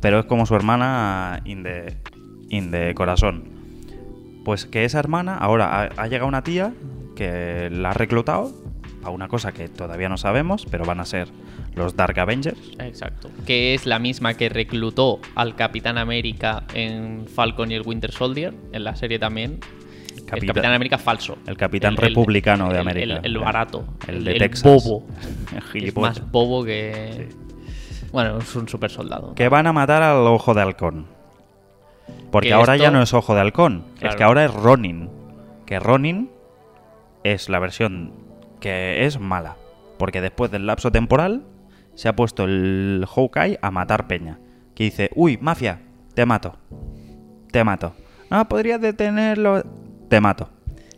[0.00, 1.64] pero es como su hermana in
[2.96, 3.44] corazón.
[4.44, 6.72] Pues que esa hermana, ahora ha, ha llegado una tía
[7.14, 8.52] que la ha reclutado
[9.04, 11.28] a una cosa que todavía no sabemos, pero van a ser
[11.74, 12.58] los Dark Avengers.
[12.78, 13.30] exacto.
[13.46, 18.54] Que es la misma que reclutó al Capitán América en Falcon y el Winter Soldier,
[18.72, 19.60] en la serie también.
[20.16, 21.38] el Capitán- Capitán América falso.
[21.46, 23.16] el Capitán Republicano de América.
[23.22, 23.84] El, el barato.
[24.06, 24.62] El de Texas.
[24.84, 25.06] bobo.
[25.74, 27.28] El Es más bobo que.
[28.12, 29.34] Bueno, es un super soldado.
[29.34, 31.06] Que van a matar al Ojo de Halcón.
[32.32, 35.08] Porque Que ahora ya no es Ojo de Halcón, es que ahora es Ronin.
[35.66, 36.30] Que Ronin
[37.24, 38.12] es la versión
[38.60, 39.56] que es mala.
[39.98, 41.42] Porque después del lapso temporal
[42.00, 44.38] se ha puesto el Hawkeye a matar peña.
[44.74, 45.82] Que dice, uy, mafia,
[46.14, 46.56] te mato.
[47.52, 47.92] Te mato.
[48.30, 49.62] Ah, podrías detenerlo.
[50.08, 50.48] Te mato.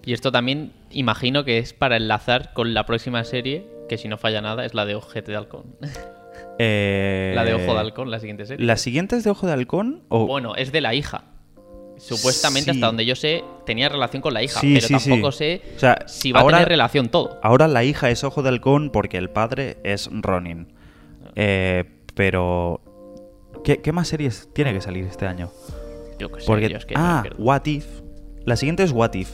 [0.05, 4.17] Y esto también imagino que es para enlazar con la próxima serie, que si no
[4.17, 5.65] falla nada es la de Ojete de Halcón.
[6.61, 8.65] Eh, la de Ojo de Halcón, la siguiente serie.
[8.65, 10.05] ¿La siguiente es de Ojo de Halcón?
[10.09, 10.29] O...
[10.29, 11.25] Bueno, es de la hija.
[11.99, 12.77] Supuestamente, Sí.
[12.79, 15.79] hasta donde yo sé, tenía relación con la hija, Sí, pero sí, tampoco sé O
[15.81, 17.41] sea, si va ahora- a tener relación todo.
[17.43, 20.69] Ahora la hija es Ojo de Halcón porque el padre es Ronin.
[21.35, 22.81] Eh, pero...
[23.65, 25.51] ¿qué, qué más series tiene que salir este año?
[26.19, 26.69] Yo qué sé, Porque...
[26.69, 27.25] que ah.
[27.39, 27.87] What If.
[28.45, 29.31] La siguiente es What If.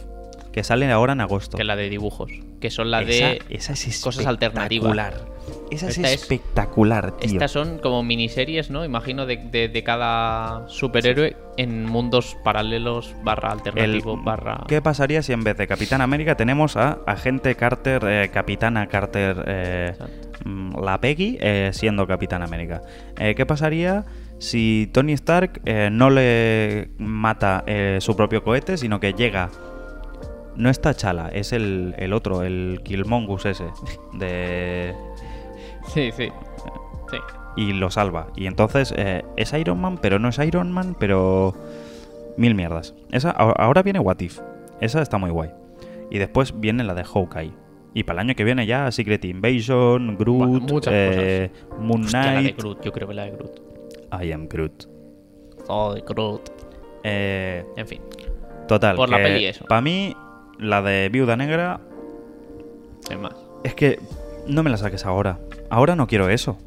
[0.58, 1.56] Que sale ahora en agosto.
[1.56, 2.32] Que es la de dibujos.
[2.60, 4.90] Que son la esa, de esa es cosas alternativas.
[4.90, 5.38] espectacular.
[5.70, 7.30] Esa es Esta es- espectacular, tío.
[7.30, 8.84] Estas son como miniseries, ¿no?
[8.84, 14.64] Imagino de, de- de cada superhéroe en mundos paralelos, barra El- alternativo, barra...
[14.66, 19.44] ¿Qué pasaría si en vez de Capitán América tenemos a Agente Carter, eh, Capitana Carter,
[19.46, 19.92] eh,
[20.44, 22.82] mm, la Peggy, eh, siendo Capitán América?
[23.16, 24.04] Eh, ¿Qué pasaría
[24.38, 29.50] si Tony Stark eh, no le mata eh, su propio cohete, sino que llega...
[30.58, 33.64] No está Chala, es el, el otro, el Killmongus ese,
[34.12, 34.94] de...
[35.86, 36.28] Sí, sí.
[37.10, 37.16] Sí.
[37.56, 38.26] y lo salva.
[38.36, 41.54] Y entonces eh, es Iron Man, pero no es Iron Man, pero
[42.36, 42.94] mil mierdas.
[43.12, 44.40] Esa ahora viene What If.
[44.80, 45.50] Esa está muy guay.
[46.10, 47.52] Y después viene la de Hawkeye.
[47.94, 51.50] Y para el año que viene ya Secret Invasion, Groot, Bueno, muchas eh,
[51.80, 52.58] Moon Hostia, la de Knight.
[52.58, 53.60] Groot, yo creo que la de Groot.
[54.22, 54.84] I am Groot.
[55.68, 56.50] Oh, de Groot.
[57.04, 58.02] Eh, En fin.
[58.66, 58.96] total.
[58.96, 59.64] Por la peli eso.
[59.64, 60.14] Para mí,
[60.58, 61.80] la de Viuda Negra
[63.08, 63.34] Sin más.
[63.64, 63.98] es que
[64.46, 65.38] no me la saques ahora.
[65.70, 66.58] Ahora no quiero eso.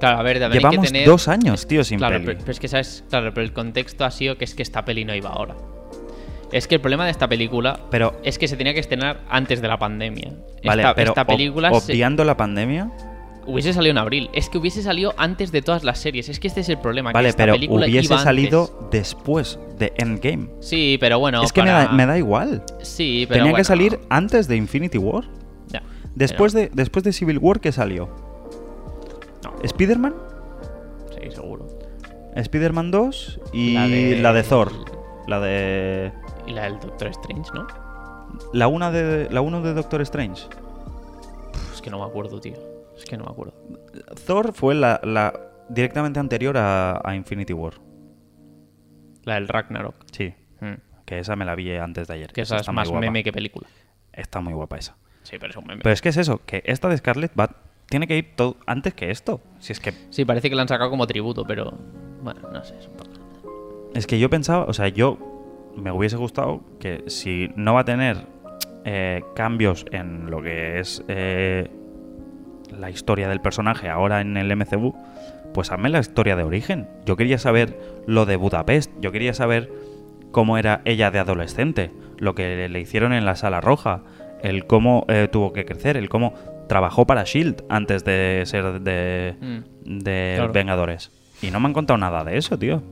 [0.00, 1.06] Claro, a ver, hay Llevamos que tener...
[1.06, 2.26] dos años, tío, sin Claro, peli.
[2.26, 4.84] pero, pero es que sabes, claro, pero el contexto ha sido que es que esta
[4.84, 5.54] peli no iba ahora.
[6.50, 9.62] Es que el problema de esta película Pero es que se tenía que estrenar antes
[9.62, 10.32] de la pandemia.
[10.64, 12.90] Vale, esta, pero esta ob- película se- obviando la pandemia,
[13.46, 14.30] hubiese salido en abril.
[14.34, 16.28] Es que hubiese salido antes de todas las series.
[16.28, 17.10] Es que este es el problema.
[17.10, 18.24] que vale, esta pero película hubiese iba antes.
[18.24, 20.48] salido después de Endgame.
[20.60, 21.42] Sí, pero bueno.
[21.42, 22.62] es que me, da, me da igual.
[22.82, 25.24] Sí, pero Tenía bueno, que salir antes de Infinity War.
[25.68, 25.82] ya,
[26.14, 28.08] Después de, después de Civil War, ¿qué salió?
[29.42, 30.14] pero- ¿Spider-Man?
[30.14, 31.68] no, sí, seguro.
[32.34, 34.72] Spider-Man 2 y La la de- de, Thor.
[35.26, 36.12] La de.
[36.46, 37.66] Y la del Doctor Strange, ¿no?
[38.52, 40.46] La 1 de, la uno de Doctor Strange.
[41.52, 42.54] Pff, es que no me acuerdo, tío.
[43.02, 43.54] Es que no me acuerdo.
[44.26, 45.32] Thor fue la, la
[45.68, 47.74] directamente anterior a, a Infinity War.
[49.24, 49.94] La del Ragnarok.
[50.12, 50.74] Sí, Mm.
[51.04, 52.32] que esa me la vi antes de ayer.
[52.32, 53.00] Que esa es más guapa.
[53.00, 53.66] meme que película.
[54.12, 54.96] Está muy guapa esa.
[55.24, 55.82] Sí, pero es un meme.
[55.82, 57.50] Pero es que es eso, que esta de Scarlett va,
[57.88, 59.40] tiene que ir todo antes que esto.
[59.58, 61.72] Si es que Sí, parece que la han sacado como tributo, pero.
[62.22, 63.10] Bueno, no sé, es un poco.
[63.94, 65.18] Es que yo pensaba, o sea, yo
[65.76, 68.26] me hubiese gustado que si no va a tener
[68.84, 71.68] eh, cambios en lo que es eh,
[72.78, 74.94] la historia del personaje ahora en el MCU,
[75.54, 76.88] pues hazme la historia de origen.
[77.04, 79.70] Yo quería saber lo de Budapest, yo quería saber
[80.30, 84.02] cómo era ella de adolescente, lo que le hicieron en la sala roja,
[84.42, 86.34] el cómo eh, tuvo que crecer, el cómo
[86.68, 89.98] trabajó para Shield antes de ser de, Mm.
[89.98, 90.52] de Claro.
[90.52, 91.10] Vengadores.
[91.42, 92.82] Y no me han contado nada de eso, tío.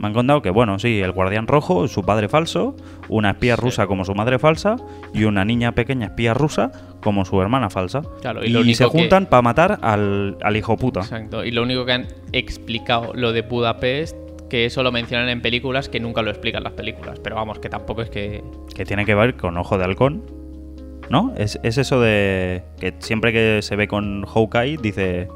[0.00, 2.74] Me han contado que, bueno, sí, el guardián rojo, su padre falso,
[3.10, 4.76] una espía rusa como su madre falsa
[5.12, 6.72] y una niña pequeña espía rusa
[7.02, 8.00] como su hermana falsa.
[8.22, 11.00] Claro, y y lo único se que- juntan para matar al, al hijo puta.
[11.00, 11.44] Exacto.
[11.44, 14.16] Y lo único que han explicado lo de Budapest,
[14.48, 17.20] que eso lo mencionan en películas, que nunca lo explican las películas.
[17.22, 18.42] Pero vamos, que tampoco es que.
[18.74, 20.22] Que tiene que ver con Ojo de Halcón.
[21.10, 21.34] ¿No?
[21.36, 25.28] Es, es eso de que siempre que se ve con Hawkeye dice,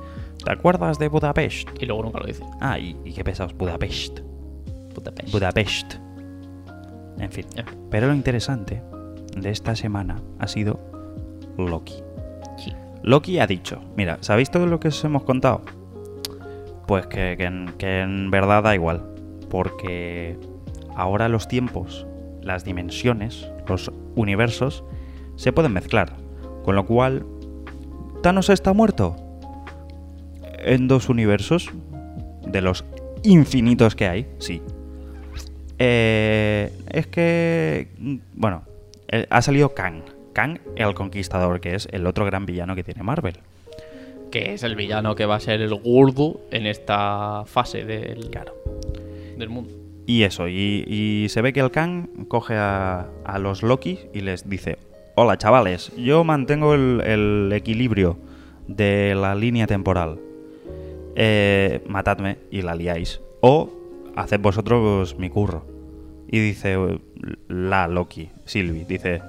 [0.43, 1.69] ¿te acuerdas de Budapest?
[1.81, 2.45] Y luego nunca lo dice.
[2.63, 4.21] Ah, y, y qué pesados, Budapest.
[4.95, 5.33] Budapest.
[5.33, 5.95] Budapest.
[7.19, 7.47] En fin.
[7.91, 8.83] Pero lo interesante
[9.37, 10.81] de esta semana ha sido
[11.59, 11.95] Loki.
[12.57, 12.73] sí.
[13.03, 15.63] Loki ha dicho, mira, ¿sabéis todo lo que os hemos contado?
[16.87, 19.05] Pues que, que en, que en verdad da igual,
[19.51, 20.39] porque
[20.97, 22.07] ahora los tiempos,
[22.43, 24.85] las dimensiones, los universos
[25.37, 26.17] se pueden mezclar,
[26.65, 27.27] con lo cual
[28.23, 29.17] Thanos está muerto
[30.59, 31.71] en dos universos
[32.47, 32.85] de los
[33.23, 34.63] infinitos que hay, sí.
[35.79, 38.63] Eh, es que, mm, bueno,
[39.09, 40.03] eh, ha salido Kang,
[40.33, 43.35] Kang el Conquistador, que es el otro gran villano que tiene Marvel.
[44.31, 48.55] Que es el villano que va a ser el gordo en esta fase del, Claro.
[49.37, 49.71] del mundo.
[50.07, 54.21] Y eso, y, y se ve que el Kang coge a, a los Loki y
[54.21, 54.77] les dice,
[55.15, 58.19] hola chavales, yo mantengo el, el equilibrio
[58.69, 60.19] de la línea temporal.
[61.17, 63.21] Eh, matadme y la liáis.
[63.41, 63.71] O
[64.17, 65.67] haced vosotros mi curro.
[66.29, 66.77] Y dice
[67.49, 69.23] la Loki, Sylvie, dice,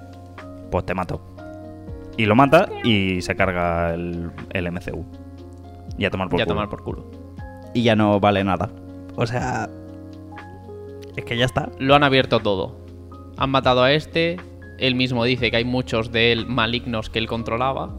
[0.71, 1.21] pues te mato.
[2.17, 5.05] Y lo mata y se carga el, el MCU.
[5.97, 6.55] Y a tomar por y a culo.
[6.55, 7.11] tomar por culo.
[7.73, 8.69] Y ya no vale nada.
[9.15, 9.69] O sea...
[11.15, 11.69] Es que ya está.
[11.79, 12.75] Lo han abierto todo.
[13.37, 14.37] Han matado a este.
[14.79, 17.93] Él mismo dice que hay muchos de él malignos que él controlaba.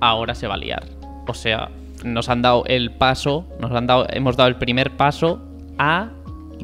[0.00, 0.84] Ahora se va a liar.
[1.26, 1.70] O sea,
[2.04, 5.40] nos han dado el paso, nos han dado, hemos dado el primer paso
[5.78, 6.10] a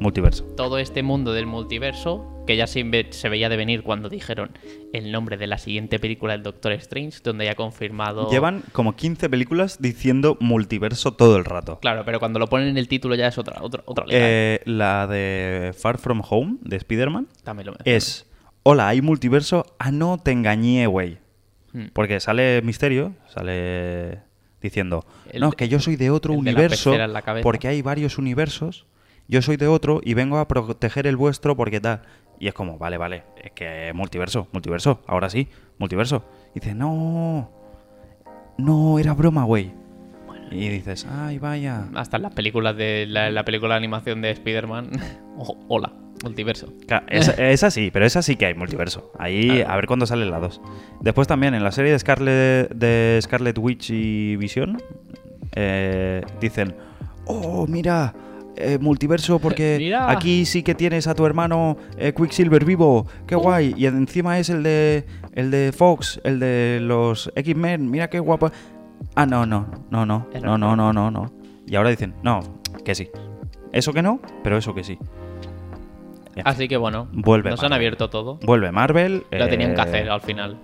[0.01, 0.45] Multiverso.
[0.57, 4.51] todo este mundo del multiverso que ya se, ve- se veía de venir cuando dijeron
[4.93, 8.29] el nombre de la siguiente película del Doctor Strange, donde ya ha confirmado.
[8.31, 11.79] Llevan como 15 películas diciendo multiverso todo el rato.
[11.81, 14.05] Claro, pero cuando lo ponen en el título ya es otra, otra, otra.
[14.09, 18.27] Eh, la de Far From Home, de Spider-Man, También lo es
[18.63, 21.19] hola, hay multiverso, ah, no, te engañé, güey.
[21.73, 21.87] Hmm.
[21.93, 24.21] Porque sale Misterio, sale
[24.61, 27.23] diciendo, El no, es que yo soy de otro el de la universo, en la
[27.43, 28.87] porque hay varios universos,
[29.31, 32.03] yo soy de otro y vengo a proteger el vuestro porque tal.
[32.39, 36.25] Y es como, vale, vale, es que multiverso, multiverso, ahora sí, multiverso.
[36.55, 37.51] Y dice, no,
[38.59, 39.73] no, era broma, güey.
[40.51, 41.85] Y dices, ay, vaya.
[41.95, 44.91] Hasta en las películas de la, la película de animación de Spider-Man.
[45.69, 45.93] Hola,
[46.25, 46.73] multiverso.
[46.89, 49.13] Ca- Esa, esa sí, pero esa sí que hay multiverso.
[49.19, 49.71] Ahí, Claro.
[49.71, 50.61] a ver cuándo salen las dos.
[51.01, 54.83] Después también, en la serie de Scarlet, de Scarlet Witch y Vision,
[55.55, 56.75] eh, dicen,
[57.27, 58.13] oh, mira,
[58.61, 60.11] eh, multiverso porque Mira.
[60.11, 63.75] aquí sí que tienes a tu hermano eh, Quicksilver vivo, qué guay.
[63.77, 68.51] Y encima es el de, el de Fox, el de los X-Men, mira qué guapo.
[69.15, 71.33] Ah, no, no, no, no, no, no, no, no, no.
[71.67, 72.41] Y ahora dicen, no,
[72.85, 73.11] que sí.
[73.73, 74.99] Eso que no, pero eso que sí.
[76.37, 78.39] En Así que bueno, Vuelve nos han abierto todo.
[78.43, 79.25] Vuelve Marvel.
[79.31, 80.59] Lo tenían que eh, hacer al final.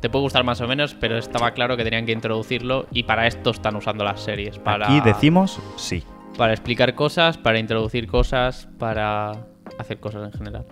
[0.00, 3.26] Te puede gustar más o menos, pero estaba claro que tenían que introducirlo y para
[3.26, 4.58] esto están usando las series.
[4.58, 6.02] Para, Aquí decimos sí.
[6.36, 9.32] Para explicar cosas, para introducir cosas, para
[9.78, 10.64] hacer cosas en general.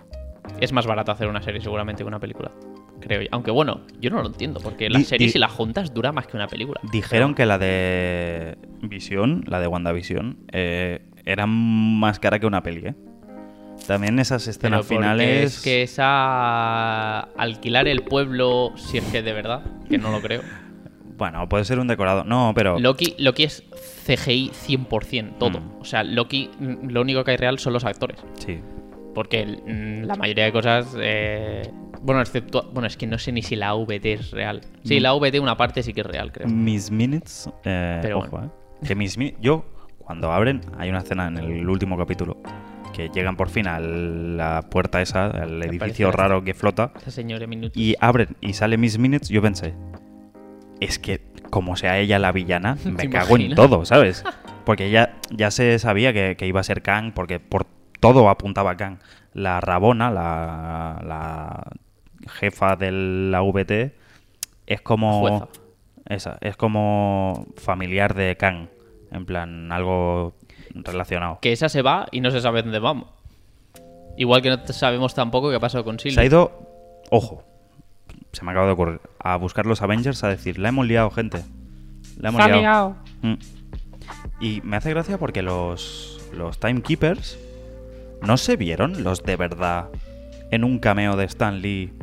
[0.59, 2.51] Es más barato hacer una serie seguramente que una película,
[2.99, 3.27] creo yo.
[3.31, 6.11] Aunque bueno, yo no lo entiendo, porque las Di- series di- y las juntas dura
[6.11, 6.79] más que una película.
[6.91, 12.87] Dijeron que la de Visión, la de WandaVision, eh, era más cara que una peli,
[12.87, 12.95] ¿eh?
[13.87, 15.55] También esas Pero escenas porque finales.
[15.57, 20.41] Es que esa alquilar el pueblo, si es que de verdad, que no lo creo.
[21.21, 22.23] Bueno, puede ser un decorado.
[22.23, 22.79] No, pero.
[22.79, 23.63] Loki, Loki es
[24.07, 25.59] CGI 100%, todo.
[25.59, 25.81] Mm.
[25.81, 28.17] O sea, Loki, mm, lo único que hay real son los actores.
[28.39, 28.59] Sí.
[29.13, 30.95] Porque mm, la mayoría de cosas.
[30.99, 31.69] eh,
[32.01, 32.71] bueno, excepto.
[32.73, 34.61] Bueno, es que no sé ni si la VT es real.
[34.83, 36.47] Sí, la VT, una parte sí que es real, creo.
[36.47, 37.47] Miss Minutes.
[37.65, 38.47] eh, Pero ojo, bueno.
[38.81, 38.87] ¿eh?
[38.87, 39.63] Que Miss Min- Yo,
[39.99, 42.37] cuando abren, hay una escena en el último capítulo.
[42.95, 46.91] Que llegan por fin a la puerta esa, al edificio raro que flota.
[46.97, 47.77] Esa señora minutos.
[47.79, 49.75] y abren y sale Miss Minutes, yo pensé,
[50.81, 54.23] es que como sea ella la villana, me ¿Te cago en todo, ¿sabes?
[54.65, 57.65] Porque ya, ya se sabía que, que iba a ser Kang, porque por
[57.99, 58.97] todo apuntaba a Kang.
[59.33, 61.71] La Rabona, la, la
[62.29, 63.95] jefa de la VT,
[64.67, 65.47] es como...
[66.07, 68.67] Esa, es como familiar de Kang,
[69.11, 70.33] en plan, algo
[70.73, 71.39] relacionado.
[71.41, 73.07] Que esa se va y no se sabe dónde vamos.
[74.17, 76.15] Igual que no sabemos tampoco qué pasó con Sylvie.
[76.15, 76.51] Se ha ido,
[77.11, 77.45] ojo,
[78.31, 81.43] se me acaba de ocurrir, a buscar los Avengers a decir, la hemos liado, gente.
[82.17, 82.59] La hemos liado.
[82.59, 82.95] liado.
[83.21, 83.33] Mm.
[84.39, 87.37] Y me hace gracia porque los, los Timekeepers
[88.21, 89.89] no se vieron los de verdad
[90.51, 91.93] en un cameo de Stan Lee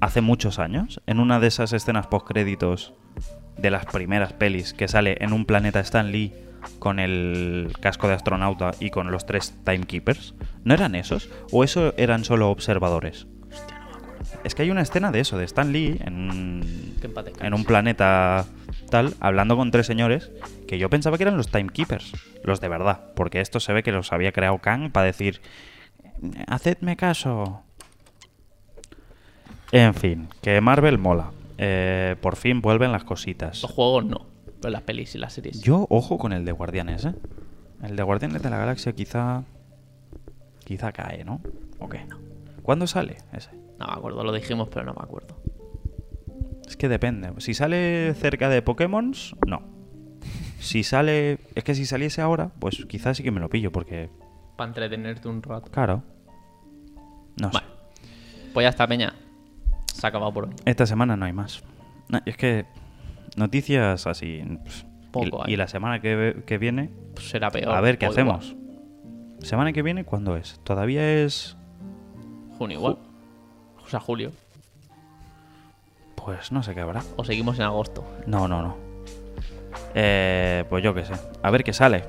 [0.00, 2.94] hace muchos años, en una de esas escenas postcréditos
[3.56, 6.32] de las primeras pelis que sale en un planeta Stan Lee
[6.78, 10.34] con el casco de astronauta y con los tres Timekeepers.
[10.64, 11.28] ¿No eran esos?
[11.50, 13.26] ¿O eso eran solo observadores?
[14.48, 16.62] Es que hay una escena de eso, de Stan Lee en,
[17.02, 17.46] descanse.
[17.46, 18.46] en un planeta
[18.88, 20.30] tal, hablando con tres señores,
[20.66, 23.92] que yo pensaba que eran los Timekeepers, los de verdad, porque esto se ve que
[23.92, 25.42] los había creado Kang para decir,
[26.46, 27.62] hacedme caso.
[29.70, 31.30] En fin, que Marvel mola.
[31.58, 33.60] Eh, por fin vuelven las cositas.
[33.60, 34.28] Los juegos no,
[34.62, 35.60] pero las pelis y las series.
[35.60, 37.14] Yo, ojo con el de Guardianes, ¿eh?
[37.82, 39.42] El de Guardianes de la Galaxia quizá...
[40.64, 41.42] Quizá cae, ¿no?
[41.80, 42.06] ¿O qué?
[42.62, 43.67] ¿Cuándo sale ese?
[43.78, 45.36] No me acuerdo, lo dijimos, pero no me acuerdo.
[46.66, 47.32] Es que depende.
[47.38, 49.12] Si sale cerca de Pokémon,
[49.46, 49.62] no.
[50.58, 51.38] Si sale...
[51.54, 54.10] Es que si saliese ahora, pues quizás sí que me lo pillo, porque...
[54.56, 55.70] Para entretenerte un rato.
[55.70, 56.02] Claro.
[57.40, 57.58] No sé.
[57.58, 57.66] Vale.
[58.52, 59.14] Pues ya está, Peña.
[59.94, 60.54] Se ha acabado por hoy.
[60.64, 61.62] Esta semana no hay más.
[62.08, 62.66] No, es que...
[63.36, 64.42] Noticias así...
[64.64, 65.54] pff, Poco y, hay.
[65.54, 66.90] y la semana que, que viene...
[67.14, 67.74] Pues será peor.
[67.74, 68.18] A ver qué igual.
[68.18, 68.56] hacemos.
[69.40, 70.60] ¿Semana que viene cuándo es?
[70.64, 71.56] Todavía es...
[72.58, 72.98] Junio igual.
[73.88, 74.32] O sea, julio.
[76.14, 77.02] Pues no sé qué habrá.
[77.16, 78.04] O seguimos en agosto.
[78.26, 78.76] No, no, no.
[79.94, 81.14] Eh, pues yo qué sé.
[81.42, 82.04] A ver qué sale.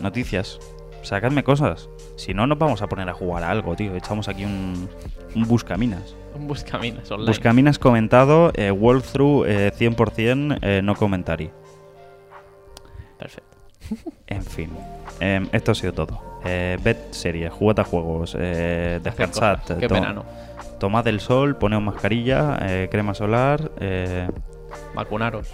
[0.00, 0.58] Noticias.
[1.02, 1.90] Sacadme cosas.
[2.16, 3.94] Si no, nos vamos a poner a jugar a algo, tío.
[3.94, 4.88] Echamos aquí un,
[5.34, 6.16] un buscaminas.
[6.34, 7.28] Un buscaminas online.
[7.30, 11.50] Buscaminas comentado, eh, walkthrough eh, 100% eh, no comentario.
[13.18, 13.58] Perfecto.
[14.26, 14.70] En fin.
[15.20, 16.40] Em, esto ha sido todo.
[16.44, 19.60] Eh, ved series, jugad a juegos, eh, descansad.
[19.78, 20.24] Qué pena, ¿no?
[20.78, 24.28] Tomad el sol, poneos mascarilla, eh, crema solar eh,
[24.94, 25.50] Vacunaros.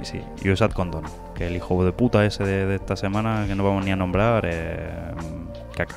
[0.00, 1.04] y sí, y usad condón.
[1.34, 3.96] Que el hijo de puta ese de, de esta semana, que no vamos ni a
[3.96, 5.12] nombrar, eh,
[5.76, 5.96] caca.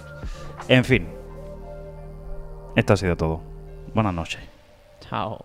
[0.67, 1.07] En fin.
[2.75, 3.41] Esto ha sido todo.
[3.93, 4.41] Buenas noches.
[4.99, 5.43] Chao.